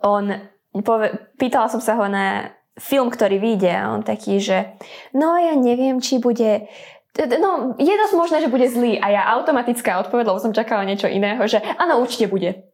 on 0.00 0.48
pove, 0.80 1.36
pýtala 1.36 1.68
som 1.68 1.84
sa 1.84 2.00
ho 2.00 2.08
na 2.08 2.56
film, 2.80 3.12
ktorý 3.12 3.36
vyjde 3.36 3.70
a 3.70 3.92
on 3.92 4.00
taký, 4.00 4.40
že 4.40 4.80
no 5.12 5.36
ja 5.36 5.52
neviem, 5.54 6.00
či 6.00 6.18
bude 6.18 6.66
No, 7.14 7.78
je 7.78 7.94
dosť 7.94 8.14
možné, 8.18 8.42
že 8.42 8.50
bude 8.50 8.66
zlý 8.66 8.98
a 8.98 9.06
ja 9.06 9.22
automatická 9.38 10.02
odpoveď, 10.02 10.34
lebo 10.34 10.42
som 10.42 10.50
čakala 10.50 10.82
niečo 10.82 11.06
iného, 11.06 11.38
že 11.46 11.62
áno, 11.78 12.02
určite 12.02 12.26
bude. 12.26 12.66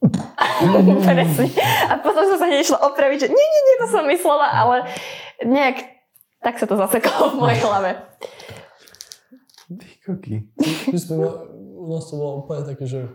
Presne. 1.04 1.52
A 1.92 2.00
potom 2.00 2.24
som 2.24 2.40
sa 2.40 2.48
nešla 2.48 2.80
opraviť, 2.88 3.18
že 3.20 3.28
nie, 3.28 3.36
nie, 3.36 3.62
nie, 3.68 3.76
to 3.84 3.86
som 3.92 4.08
myslela, 4.08 4.48
ale 4.48 4.88
nejak 5.44 5.99
tak 6.40 6.60
sa 6.60 6.66
to 6.66 6.76
zasekalo 6.76 7.36
v 7.36 7.36
mojej 7.36 7.60
hlave. 7.64 7.90
Ty 9.70 10.36
u 11.80 11.84
nás 11.88 12.04
to 12.10 12.14
bolo 12.18 12.44
úplne 12.44 12.62
také, 12.66 12.84
že 12.84 13.08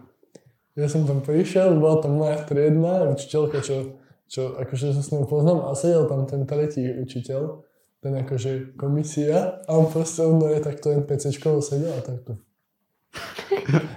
ja 0.74 0.88
som 0.90 1.06
tam 1.06 1.22
prišiel, 1.22 1.78
bola 1.78 2.02
tam 2.02 2.18
moja 2.18 2.42
triedna 2.44 3.12
učiteľka, 3.14 3.62
čo, 3.62 4.02
čo 4.26 4.58
akože 4.58 4.96
sa 4.96 5.04
s 5.06 5.12
ňou 5.14 5.30
poznám 5.30 5.70
a 5.70 5.78
sedel 5.78 6.10
tam 6.10 6.26
ten 6.26 6.44
tretí 6.50 6.84
učiteľ 6.84 7.66
ten 8.06 8.14
akože 8.22 8.78
komisia 8.78 9.66
a 9.66 9.72
on 9.74 9.90
proste 9.90 10.22
ono 10.22 10.46
je 10.54 10.62
takto 10.62 10.94
NPCčkovo 10.94 11.58
sedel 11.58 11.90
a 11.90 12.06
takto. 12.06 12.38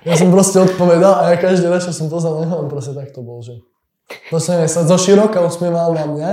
Ja 0.08 0.16
som 0.16 0.32
proste 0.32 0.64
odpovedal 0.64 1.12
a 1.12 1.22
ja 1.28 1.36
každý 1.36 1.68
raz, 1.68 1.84
čo 1.84 1.92
som 1.92 2.08
poznal 2.08 2.40
neho, 2.40 2.56
on 2.56 2.72
proste 2.72 2.96
takto 2.96 3.20
bol, 3.20 3.44
že 3.44 3.60
proste 4.32 4.64
sa 4.64 4.88
zo 4.88 4.96
široka 4.96 5.44
usmieval 5.44 5.92
na 5.92 6.08
mňa, 6.08 6.30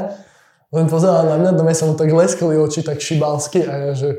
len 0.76 0.92
pozeral 0.92 1.24
na 1.32 1.40
mňa, 1.40 1.52
do 1.56 1.64
mňa 1.64 1.76
sa 1.76 1.88
mu 1.88 1.96
tak 1.96 2.12
leskli 2.12 2.60
oči, 2.60 2.84
tak 2.84 3.00
šibalsky 3.00 3.64
a 3.64 3.74
ja, 3.74 3.92
že 3.96 4.10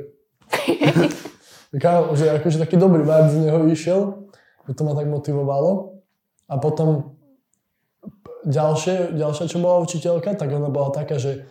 že 2.16 2.25
akože 2.40 2.57
taký 2.57 2.81
dobrý 2.81 3.05
vibe 3.05 3.29
z 3.29 3.37
neho 3.45 3.61
išiel, 3.69 4.01
že 4.64 4.73
to 4.73 4.83
ma 4.88 4.97
tak 4.97 5.07
motivovalo. 5.12 6.01
A 6.49 6.57
potom 6.57 7.19
ďalšie, 8.47 9.19
ďalšia, 9.19 9.51
čo 9.51 9.59
bola 9.59 9.83
učiteľka, 9.83 10.38
tak 10.38 10.49
ona 10.55 10.71
bola 10.71 10.95
taká, 10.95 11.19
že 11.19 11.45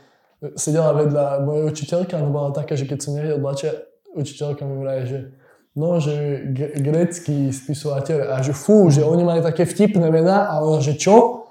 sedela 0.56 0.96
vedľa 0.96 1.44
mojej 1.44 1.64
učiteľka, 1.68 2.18
ona 2.18 2.32
bola 2.32 2.50
taká, 2.56 2.80
že 2.80 2.88
keď 2.88 2.98
som 3.04 3.14
nevedel 3.14 3.44
tlačia, 3.44 3.72
učiteľka 4.16 4.64
mi 4.64 4.76
vraje, 4.80 5.04
že 5.06 5.20
no, 5.76 6.00
že 6.00 6.48
grecký 6.80 7.52
spisovateľ 7.52 8.32
a 8.32 8.36
že 8.40 8.56
fú, 8.56 8.88
že 8.88 9.04
oni 9.04 9.28
mali 9.28 9.44
také 9.44 9.68
vtipné 9.68 10.08
mená 10.08 10.48
a 10.48 10.64
ona, 10.64 10.80
že 10.80 10.96
čo? 10.96 11.45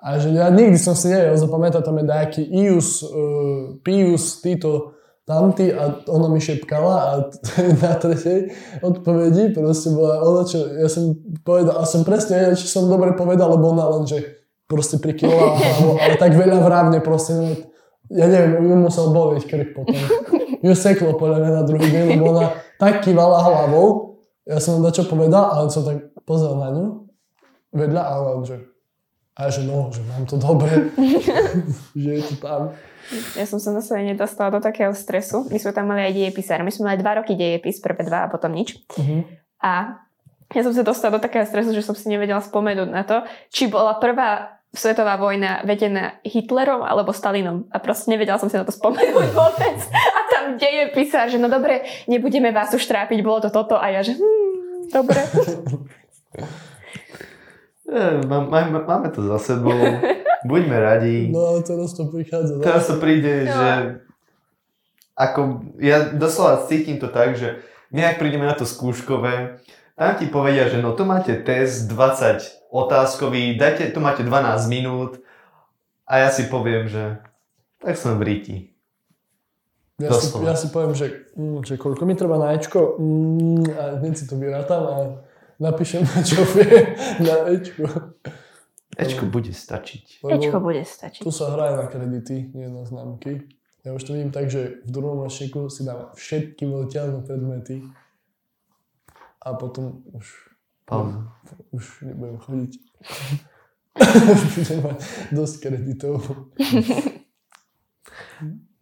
A 0.00 0.16
že 0.16 0.32
ja 0.32 0.48
nikdy 0.48 0.80
som 0.80 0.96
si 0.96 1.12
nevedel 1.12 1.36
zapamätať, 1.36 1.84
tam 1.84 2.00
je 2.00 2.04
nejaký 2.08 2.42
Ius, 2.48 3.04
uh, 3.04 3.76
Pius, 3.84 4.40
títo, 4.40 4.96
tamty 5.30 5.70
a 5.70 6.02
ona 6.10 6.26
mi 6.26 6.42
šepkala 6.42 6.94
a 6.98 7.10
na 7.84 7.92
tretej 7.94 8.50
odpovedi 8.82 9.54
proste 9.54 9.94
bola 9.94 10.18
ona, 10.26 10.42
čo 10.42 10.58
ja 10.66 10.90
som 10.90 11.14
povedal, 11.46 11.78
a 11.78 11.86
som 11.86 12.02
presne 12.02 12.42
vedel, 12.42 12.58
či 12.58 12.66
som 12.66 12.90
dobre 12.90 13.14
povedal, 13.14 13.54
lebo 13.54 13.70
ona 13.70 13.86
len, 13.94 14.10
že 14.10 14.42
proste 14.66 14.98
prikyvala 14.98 15.54
ale 16.02 16.14
tak 16.18 16.34
veľa 16.34 16.58
vrávne 16.58 16.98
proste, 16.98 17.68
ja 18.10 18.26
neviem, 18.26 18.58
ju 18.58 18.74
musel 18.74 19.14
bolieť 19.14 19.46
krk 19.46 19.70
potom. 19.78 19.94
Ju 20.60 20.76
seklo 20.76 21.16
podľa 21.16 21.40
mňa 21.40 21.50
na 21.56 21.64
druhý 21.64 21.88
deň, 21.88 22.04
lebo 22.20 22.36
ona 22.36 22.52
tak 22.76 23.00
kývala 23.00 23.40
hlavou. 23.48 24.20
Ja 24.44 24.60
som 24.60 24.84
na 24.84 24.92
čo 24.92 25.08
povedal, 25.08 25.56
ale 25.56 25.72
som 25.72 25.88
tak 25.88 26.12
pozrel 26.28 26.52
na 26.52 26.68
ňu 26.68 27.08
vedľa 27.72 28.02
a 28.04 28.12
on, 28.36 28.44
že 28.44 28.60
a 29.38 29.46
že 29.48 29.62
no, 29.62 29.88
že 29.94 30.02
mám 30.04 30.26
to 30.26 30.36
dobre, 30.36 30.90
že 32.02 32.10
je 32.18 32.22
to 32.22 32.34
tam. 32.42 32.74
Ja 33.34 33.46
som 33.46 33.58
sa 33.58 33.74
na 33.74 33.82
sebe 33.82 34.06
nedostala 34.06 34.54
do 34.54 34.60
takého 34.62 34.94
stresu. 34.94 35.46
My 35.50 35.58
sme 35.58 35.74
tam 35.74 35.90
mali 35.90 36.06
aj 36.06 36.14
dejepisár. 36.14 36.62
My 36.62 36.70
sme 36.70 36.92
mali 36.92 36.98
dva 37.02 37.18
roky 37.18 37.34
dejepis, 37.34 37.82
prvé 37.82 38.06
dva 38.06 38.26
a 38.26 38.30
potom 38.30 38.54
nič. 38.54 38.78
Uh-huh. 38.94 39.26
A 39.58 39.98
ja 40.50 40.62
som 40.62 40.70
sa 40.70 40.86
dostala 40.86 41.18
do 41.18 41.22
takého 41.22 41.42
stresu, 41.42 41.74
že 41.74 41.82
som 41.82 41.98
si 41.98 42.06
nevedela 42.06 42.38
spomenúť 42.38 42.90
na 42.90 43.02
to, 43.02 43.26
či 43.50 43.66
bola 43.66 43.98
prvá 43.98 44.60
svetová 44.70 45.18
vojna 45.18 45.66
vedená 45.66 46.22
Hitlerom 46.22 46.86
alebo 46.86 47.10
Stalinom. 47.10 47.66
A 47.74 47.82
proste 47.82 48.14
nevedela 48.14 48.38
som 48.38 48.46
si 48.46 48.54
na 48.54 48.62
to 48.62 48.70
spomenúť 48.70 49.30
vôbec. 49.38 49.78
A 49.90 50.20
tam 50.30 50.44
deje 50.54 50.94
písar, 50.94 51.26
že 51.26 51.42
no 51.42 51.50
dobre, 51.50 51.82
nebudeme 52.06 52.54
vás 52.54 52.70
už 52.70 52.86
trápiť, 52.86 53.26
bolo 53.26 53.42
to 53.42 53.50
toto. 53.50 53.74
A 53.74 53.90
ja, 53.90 54.06
že 54.06 54.14
hm, 54.14 54.94
dobre. 54.94 55.18
Máme, 57.90 58.86
máme 58.86 59.08
to 59.10 59.26
za 59.26 59.38
sebou. 59.38 59.74
Buďme 60.50 60.76
radi. 60.80 61.28
No 61.28 61.52
ale 61.52 61.60
teraz 61.60 61.92
to 61.92 62.08
prichádza. 62.08 62.64
Teraz 62.64 62.88
to 62.88 62.96
príde, 62.96 63.44
no. 63.44 63.52
že 63.52 63.68
ako, 65.12 65.40
ja 65.76 66.08
doslova 66.16 66.64
cítim 66.64 66.96
to 66.96 67.12
tak, 67.12 67.36
že 67.36 67.60
my 67.92 68.00
ak 68.08 68.16
prídeme 68.16 68.48
na 68.48 68.56
to 68.56 68.64
skúškové, 68.64 69.60
tam 70.00 70.16
ti 70.16 70.32
povedia, 70.32 70.72
že 70.72 70.80
no 70.80 70.96
tu 70.96 71.04
máte 71.04 71.36
test 71.44 71.92
20 71.92 72.72
otázkový, 72.72 73.60
dajte, 73.60 73.92
tu 73.92 74.00
máte 74.00 74.24
12 74.24 74.64
minút 74.72 75.20
a 76.08 76.24
ja 76.24 76.28
si 76.32 76.48
poviem, 76.48 76.88
že 76.88 77.20
tak 77.84 78.00
som 78.00 78.16
v 78.16 78.24
ríti. 78.24 78.56
Ja 80.00 80.16
si, 80.16 80.32
ja 80.40 80.56
si 80.56 80.72
poviem, 80.72 80.96
že, 80.96 81.28
mm, 81.36 81.60
že 81.68 81.76
koľko 81.76 82.08
mi 82.08 82.16
treba 82.16 82.40
na 82.40 82.56
Ečko 82.56 82.96
mm, 82.96 83.64
a 83.76 83.84
hneď 84.00 84.14
si 84.16 84.24
to 84.24 84.40
vyrátam 84.40 84.82
a 84.88 84.96
napíšem, 85.60 86.08
čo 86.24 86.42
vie 86.56 86.96
na 87.26 87.52
Ečko. 87.52 88.16
Ečko 88.96 89.24
bude 89.28 89.52
stačiť. 89.52 90.24
Lebo 90.24 90.40
Ečko 90.40 90.58
bude 90.58 90.82
stačiť. 90.82 91.22
Tu 91.22 91.30
sa 91.30 91.52
hraje 91.54 91.76
na 91.78 91.86
kredity, 91.86 92.50
nie 92.56 92.66
na 92.66 92.82
známky. 92.82 93.46
Ja 93.84 93.96
už 93.96 94.04
to 94.04 94.12
vidím 94.12 94.32
tak, 94.32 94.52
že 94.52 94.84
v 94.84 94.90
druhom 94.92 95.24
ročníku 95.24 95.72
si 95.72 95.88
dám 95.88 96.12
všetky 96.12 96.68
voliteľné 96.68 97.24
predmety 97.24 97.80
a 99.40 99.56
potom 99.56 100.04
už 100.12 100.52
Pauza. 100.84 101.32
Už 101.72 102.02
nebudem 102.02 102.36
chodiť. 102.36 102.72
Budem 104.58 104.78
mať 104.84 104.98
dosť 105.32 105.54
kreditov. 105.62 106.18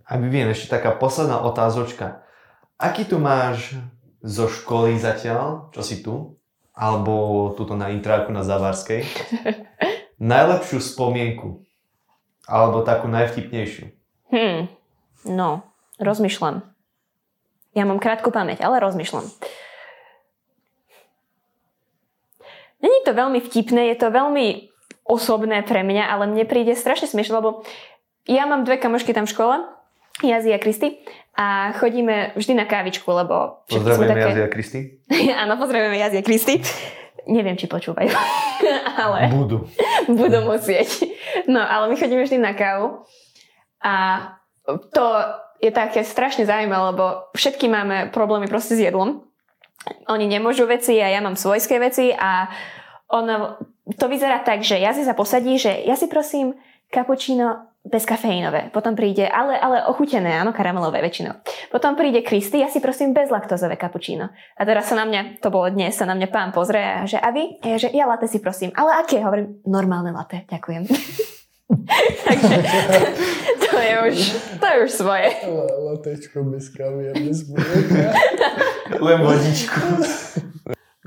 A 0.09 0.13
Vivien, 0.17 0.49
ešte 0.49 0.73
taká 0.73 0.97
posledná 0.97 1.45
otázočka. 1.45 2.25
Aký 2.81 3.05
tu 3.05 3.21
máš 3.21 3.77
zo 4.25 4.49
školy 4.49 4.97
zatiaľ, 4.99 5.71
čo 5.71 5.85
si 5.85 6.01
tu, 6.01 6.38
alebo 6.79 7.51
tuto 7.59 7.75
na 7.75 7.91
intráku 7.91 8.31
na 8.31 8.47
Zavarskej, 8.47 9.03
najlepšiu 10.23 10.79
spomienku? 10.79 11.67
Alebo 12.47 12.87
takú 12.87 13.11
najvtipnejšiu? 13.11 13.91
Hmm, 14.31 14.71
no, 15.27 15.67
rozmýšľam. 15.99 16.63
Ja 17.77 17.85
mám 17.85 18.01
krátku 18.01 18.31
pamäť, 18.31 18.63
ale 18.65 18.81
rozmýšľam. 18.81 19.27
Není 22.79 22.99
to 23.03 23.13
veľmi 23.13 23.43
vtipné, 23.43 23.91
je 23.93 23.97
to 23.99 24.15
veľmi 24.15 24.71
osobné 25.03 25.67
pre 25.67 25.83
mňa, 25.83 26.15
ale 26.15 26.31
mne 26.31 26.47
príde 26.47 26.79
strašne 26.79 27.11
smiešne, 27.11 27.43
lebo 27.43 27.67
ja 28.31 28.47
mám 28.47 28.63
dve 28.63 28.79
kamošky 28.79 29.11
tam 29.11 29.27
v 29.27 29.35
škole, 29.35 29.57
Jazi 30.23 30.55
a 30.55 30.59
Kristy 30.59 31.03
a 31.39 31.71
chodíme 31.79 32.35
vždy 32.35 32.59
na 32.59 32.67
kávičku, 32.67 33.07
lebo... 33.07 33.63
Pozdravujeme 33.71 34.11
také... 34.11 34.29
Jazi 34.35 34.43
a 34.43 34.51
Kristy. 34.51 34.81
Áno, 35.47 35.55
pozdravujeme 35.55 35.97
Jazi 36.03 36.17
a 36.19 36.27
Kristy. 36.27 36.59
Neviem, 37.31 37.55
či 37.55 37.71
počúvajú, 37.71 38.11
ale... 39.07 39.31
Budú. 39.31 39.63
Budú 40.11 40.39
musieť. 40.43 41.07
No, 41.47 41.63
ale 41.63 41.87
my 41.87 41.95
chodíme 41.95 42.27
vždy 42.27 42.43
na 42.43 42.59
kávu 42.59 43.07
a 43.79 43.95
to 44.67 45.05
je 45.63 45.71
také 45.71 46.03
strašne 46.03 46.43
zaujímavé, 46.43 46.83
lebo 46.91 47.05
všetky 47.39 47.71
máme 47.71 48.11
problémy 48.11 48.51
proste 48.51 48.75
s 48.75 48.83
jedlom 48.83 49.29
oni 50.09 50.27
nemôžu 50.27 50.67
veci 50.67 50.99
a 50.99 51.09
ja 51.09 51.21
mám 51.23 51.39
svojské 51.39 51.79
veci 51.79 52.11
a 52.13 52.51
ono, 53.09 53.57
to 53.97 54.05
vyzerá 54.11 54.45
tak, 54.45 54.61
že 54.61 54.77
ja 54.77 54.93
si 54.93 55.07
sa 55.07 55.17
posadí, 55.17 55.57
že 55.57 55.73
ja 55.87 55.97
si 55.97 56.11
prosím 56.11 56.59
kapučíno 56.93 57.78
bez 57.89 58.05
kafeínové. 58.05 58.69
Potom 58.71 58.93
príde, 58.93 59.25
ale, 59.25 59.57
ale 59.57 59.89
ochutené, 59.89 60.37
áno, 60.37 60.53
karamelové 60.53 61.01
väčšinou. 61.01 61.41
Potom 61.73 61.97
príde 61.97 62.21
Kristy, 62.21 62.61
ja 62.61 62.69
si 62.69 62.79
prosím 62.85 63.17
bez 63.17 63.33
laktozové 63.33 63.81
kapučíno. 63.81 64.29
A 64.31 64.63
teraz 64.69 64.93
sa 64.93 64.97
na 65.01 65.09
mňa, 65.09 65.41
to 65.41 65.49
bolo 65.49 65.73
dnes, 65.73 65.97
sa 65.97 66.05
na 66.05 66.15
mňa 66.15 66.29
pán 66.29 66.53
pozrie 66.53 66.85
a 66.85 67.09
že 67.09 67.17
a 67.17 67.33
vy? 67.33 67.59
A 67.65 67.75
ja, 67.75 67.77
že 67.81 67.89
ja 67.91 68.05
latte 68.05 68.29
si 68.29 68.39
prosím. 68.39 68.71
Ale 68.77 69.01
aké? 69.01 69.25
Hovorím, 69.25 69.65
normálne 69.65 70.13
latte, 70.13 70.45
ďakujem. 70.47 70.85
Takže 72.29 72.57
to 73.69 73.77
je 73.77 73.95
už, 74.09 74.17
to 74.61 74.65
je 74.67 74.77
už 74.85 74.91
svoje. 74.91 75.29
Latečko 75.85 76.45
bez 76.49 76.69
kávy 76.73 77.13
a 77.13 77.15
bez 77.17 77.45
Len 78.97 79.21
vodičku. 79.21 79.81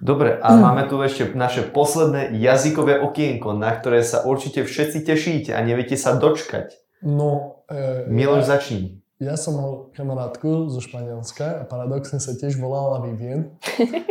Dobre, 0.01 0.41
a 0.41 0.57
máme 0.57 0.89
tu 0.89 0.97
ešte 0.97 1.29
naše 1.37 1.61
posledné 1.61 2.33
jazykové 2.41 2.97
okienko, 2.97 3.53
na 3.53 3.69
ktoré 3.69 4.01
sa 4.01 4.25
určite 4.25 4.65
všetci 4.65 5.05
tešíte 5.05 5.51
a 5.53 5.61
neviete 5.61 5.93
sa 5.93 6.17
dočkať. 6.17 6.73
No, 7.05 7.61
e, 7.69 8.09
Miloš, 8.09 8.49
ja, 8.49 8.49
začni. 8.57 8.81
Ja 9.21 9.37
som 9.37 9.61
mal 9.61 9.71
kamarátku 9.93 10.73
zo 10.73 10.81
Španielska 10.81 11.61
a 11.61 11.63
paradoxne 11.69 12.17
sa 12.17 12.33
tiež 12.33 12.57
volala 12.57 13.05
Vivien. 13.05 13.53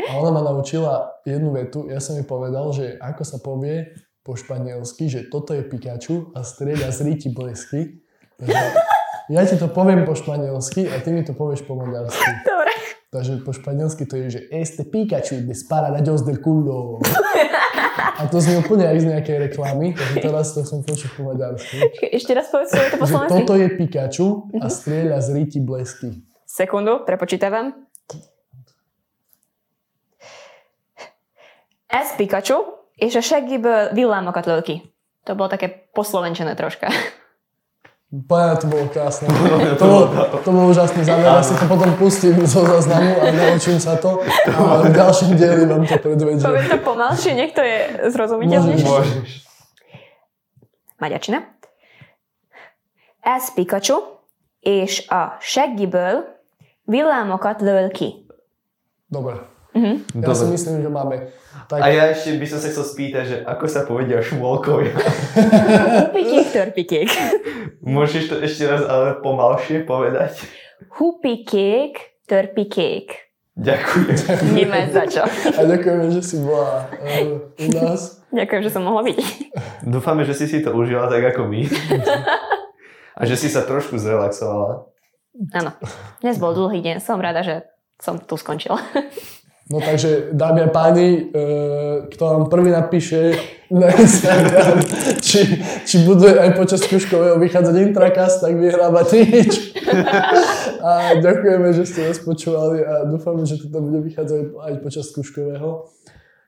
A 0.06 0.22
ona 0.22 0.30
ma 0.30 0.46
naučila 0.46 1.18
jednu 1.26 1.50
vetu. 1.50 1.90
Ja 1.90 1.98
som 1.98 2.14
jej 2.14 2.22
povedal, 2.22 2.70
že 2.70 2.94
ako 3.02 3.22
sa 3.26 3.42
povie 3.42 3.90
po 4.22 4.38
španielsky, 4.38 5.10
že 5.10 5.26
toto 5.26 5.58
je 5.58 5.66
Pikachu 5.66 6.30
a 6.38 6.46
strieda 6.46 6.94
z 6.94 7.02
ríti 7.02 7.34
blesky. 7.34 7.98
Takže 8.38 8.62
ja 9.30 9.46
ti 9.46 9.54
to 9.54 9.70
poviem 9.70 10.02
po 10.02 10.18
španielsky 10.18 10.90
a 10.90 10.98
ty 10.98 11.14
mi 11.14 11.22
to 11.22 11.38
povieš 11.38 11.62
po 11.62 11.78
maďarsky. 11.78 12.30
Dobre. 12.50 12.74
Takže 13.10 13.42
po 13.42 13.50
španielsky 13.54 14.06
to 14.06 14.14
je, 14.18 14.26
že 14.30 14.40
este 14.50 14.82
Pikachu 14.86 15.42
dispara 15.46 15.90
rayos 15.90 16.22
del 16.22 16.38
culo. 16.42 17.02
A 18.20 18.26
to 18.30 18.38
znie 18.38 18.62
úplne 18.62 18.86
jak 18.86 18.98
z 19.00 19.06
nejakej 19.06 19.36
reklamy, 19.50 19.96
takže 19.98 20.16
teraz 20.22 20.54
to 20.54 20.62
som 20.62 20.82
počul 20.86 21.10
po 21.14 21.22
maďarsky. 21.34 21.78
Ešte 22.10 22.34
raz 22.34 22.50
povedz 22.50 22.70
to 22.70 22.98
po 22.98 23.06
slovensky. 23.06 23.34
toto 23.42 23.54
je 23.58 23.66
Pikachu 23.74 24.28
a 24.62 24.66
strieľa 24.70 25.18
z 25.22 25.28
riti 25.34 25.58
blesky. 25.58 26.22
Sekundu, 26.46 27.06
prepočítavam. 27.06 27.74
S 31.90 32.14
Pikachu 32.14 32.62
és 32.94 33.14
a 33.16 33.22
seggiből 33.22 33.90
villámokat 33.94 34.46
ki. 34.62 34.86
To 35.26 35.34
bolo 35.34 35.50
také 35.50 35.90
poslovenčené 35.90 36.54
troška. 36.54 36.90
Pána, 38.10 38.58
to 38.58 38.66
bolo 38.66 38.90
krásne. 38.90 39.30
To 39.80 39.86
bol, 39.86 40.02
to 40.42 40.50
bol 40.50 40.64
úžasný 40.74 41.06
záver. 41.06 41.30
Ja 41.30 41.38
si 41.46 41.54
to 41.54 41.64
potom 41.70 41.94
pustím 41.94 42.42
zo 42.42 42.66
záznamu 42.66 43.22
a 43.22 43.24
naučím 43.30 43.78
sa 43.78 43.94
to. 43.94 44.18
A 44.50 44.82
v 44.82 44.90
ďalšom 44.90 45.38
dieli 45.38 45.62
vám 45.70 45.86
to 45.86 45.94
predvediem. 45.94 46.42
Povedz 46.42 46.68
to 46.74 46.78
pomalšie, 46.82 47.32
nech 47.38 47.54
to 47.54 47.62
je 47.62 48.10
zrozumiteľnejšie. 48.10 48.86
Môžeš. 48.90 49.30
Magyarčina. 50.98 51.46
Ez 53.22 53.54
Pikachu, 53.54 54.20
és 54.60 55.06
a 55.08 55.36
seggiből 55.40 56.24
villámokat 56.84 57.60
löl 57.60 57.90
ki. 57.90 58.26
Dobre. 59.06 59.49
Mhm. 59.70 60.22
Ja 60.26 60.34
si 60.34 60.46
myslím, 60.50 60.82
že 60.82 60.90
máme. 60.90 61.16
Tak, 61.70 61.78
A 61.78 61.86
ja 61.94 62.10
ešte 62.10 62.34
by 62.34 62.46
som 62.50 62.58
sa 62.58 62.66
chcel 62.66 62.82
spýtať, 62.82 63.24
že 63.26 63.36
ako 63.46 63.64
sa 63.70 63.86
povedia 63.86 64.18
šmôlkovia. 64.18 64.90
Hupikik, 66.10 66.46
törpikik. 66.56 67.10
Môžeš 67.78 68.22
to 68.26 68.36
ešte 68.42 68.66
raz 68.66 68.82
ale 68.82 69.22
pomalšie 69.22 69.86
povedať? 69.86 70.42
Hupikik, 70.98 72.22
törpikik. 72.26 73.30
Ďakujem. 73.54 74.16
Nemáš 74.56 74.86
za 74.94 75.04
čo. 75.06 75.22
a 75.28 75.60
ďakujeme, 75.68 76.06
že 76.10 76.22
si 76.24 76.36
bola 76.40 76.86
uh, 76.90 77.60
u 77.60 77.66
nás. 77.76 78.24
Ďakujem, 78.32 78.62
že 78.66 78.70
som 78.72 78.82
mohla 78.86 79.02
byť. 79.04 79.18
Dúfame, 79.84 80.22
že 80.24 80.34
si 80.34 80.46
si 80.48 80.62
to 80.62 80.72
užila 80.72 81.10
tak 81.10 81.34
ako 81.34 81.50
my. 81.50 81.66
A 83.20 83.22
že 83.28 83.36
si 83.36 83.52
sa 83.52 83.66
trošku 83.66 84.00
zrelaxovala. 84.00 84.88
Áno. 85.52 85.70
Dnes 86.24 86.40
bol 86.40 86.56
dlhý 86.56 86.80
deň. 86.80 86.96
Som 87.04 87.20
rada, 87.20 87.44
že 87.44 87.68
som 88.00 88.16
tu 88.16 88.40
skončila. 88.40 88.80
No 89.70 89.78
takže, 89.78 90.34
dámy 90.34 90.66
a 90.66 90.68
páni, 90.68 91.30
uh, 91.30 92.10
kto 92.10 92.22
vám 92.26 92.44
prvý 92.50 92.74
napíše 92.74 93.38
na 93.70 93.86
Instagram, 94.02 94.82
či, 95.22 95.62
či 95.86 95.96
bude 96.02 96.26
aj 96.26 96.58
počas 96.58 96.82
skúškového 96.82 97.38
vychádzať 97.38 97.74
intrakast, 97.78 98.42
tak 98.42 98.58
vyhráva 98.58 99.06
nič. 99.06 99.70
A 100.90 101.14
ďakujeme, 101.22 101.70
že 101.76 101.86
ste 101.86 102.08
nás 102.08 102.18
počúvali 102.24 102.80
a 102.80 103.04
dúfame, 103.04 103.44
že 103.44 103.60
toto 103.60 103.84
bude 103.84 104.00
vychádzať 104.00 104.56
aj 104.56 104.74
počas 104.80 105.12
skúškového. 105.12 105.92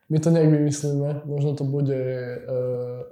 My 0.08 0.18
to 0.24 0.32
nejak 0.32 0.48
vymyslíme, 0.48 1.28
možno 1.28 1.52
to 1.52 1.68
bude 1.68 2.00
uh, 2.48 3.04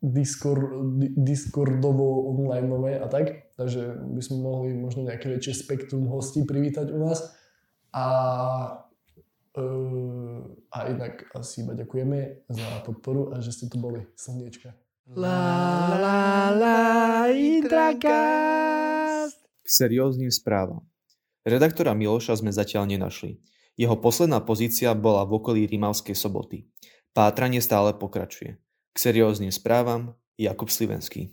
Discord, 0.00 0.64
di, 0.96 1.12
Discordovo 1.12 2.32
online 2.32 2.96
a 2.96 3.06
tak, 3.12 3.52
takže 3.60 3.92
by 4.08 4.20
sme 4.24 4.36
mohli 4.40 4.72
možno 4.72 5.04
nejaké 5.04 5.28
väčšie 5.28 5.68
spektrum 5.68 6.08
hostí 6.08 6.48
privítať 6.48 6.88
u 6.96 6.98
nás. 7.04 7.36
A 7.92 8.04
a 10.70 10.78
inak 10.90 11.30
asi 11.30 11.62
iba 11.62 11.78
ďakujeme 11.78 12.50
za 12.50 12.82
podporu 12.82 13.30
a 13.30 13.38
že 13.38 13.54
ste 13.54 13.70
tu 13.70 13.78
boli. 13.78 14.02
Slniečka. 14.18 14.74
La 15.14 15.94
la 16.00 16.50
la 16.50 16.80
Intrakast. 17.30 19.38
K 19.62 19.68
serióznym 19.68 20.32
správam. 20.34 20.82
Redaktora 21.46 21.94
Miloša 21.94 22.34
sme 22.40 22.50
zatiaľ 22.50 22.90
nenašli. 22.90 23.38
Jeho 23.78 23.94
posledná 24.00 24.42
pozícia 24.42 24.90
bola 24.96 25.22
v 25.28 25.38
okolí 25.38 25.62
Rimavskej 25.70 26.18
soboty. 26.18 26.66
Pátranie 27.14 27.62
stále 27.62 27.94
pokračuje. 27.94 28.58
K 28.90 28.96
serióznym 28.96 29.54
správam 29.54 30.18
Jakub 30.34 30.66
Slivenský. 30.66 31.30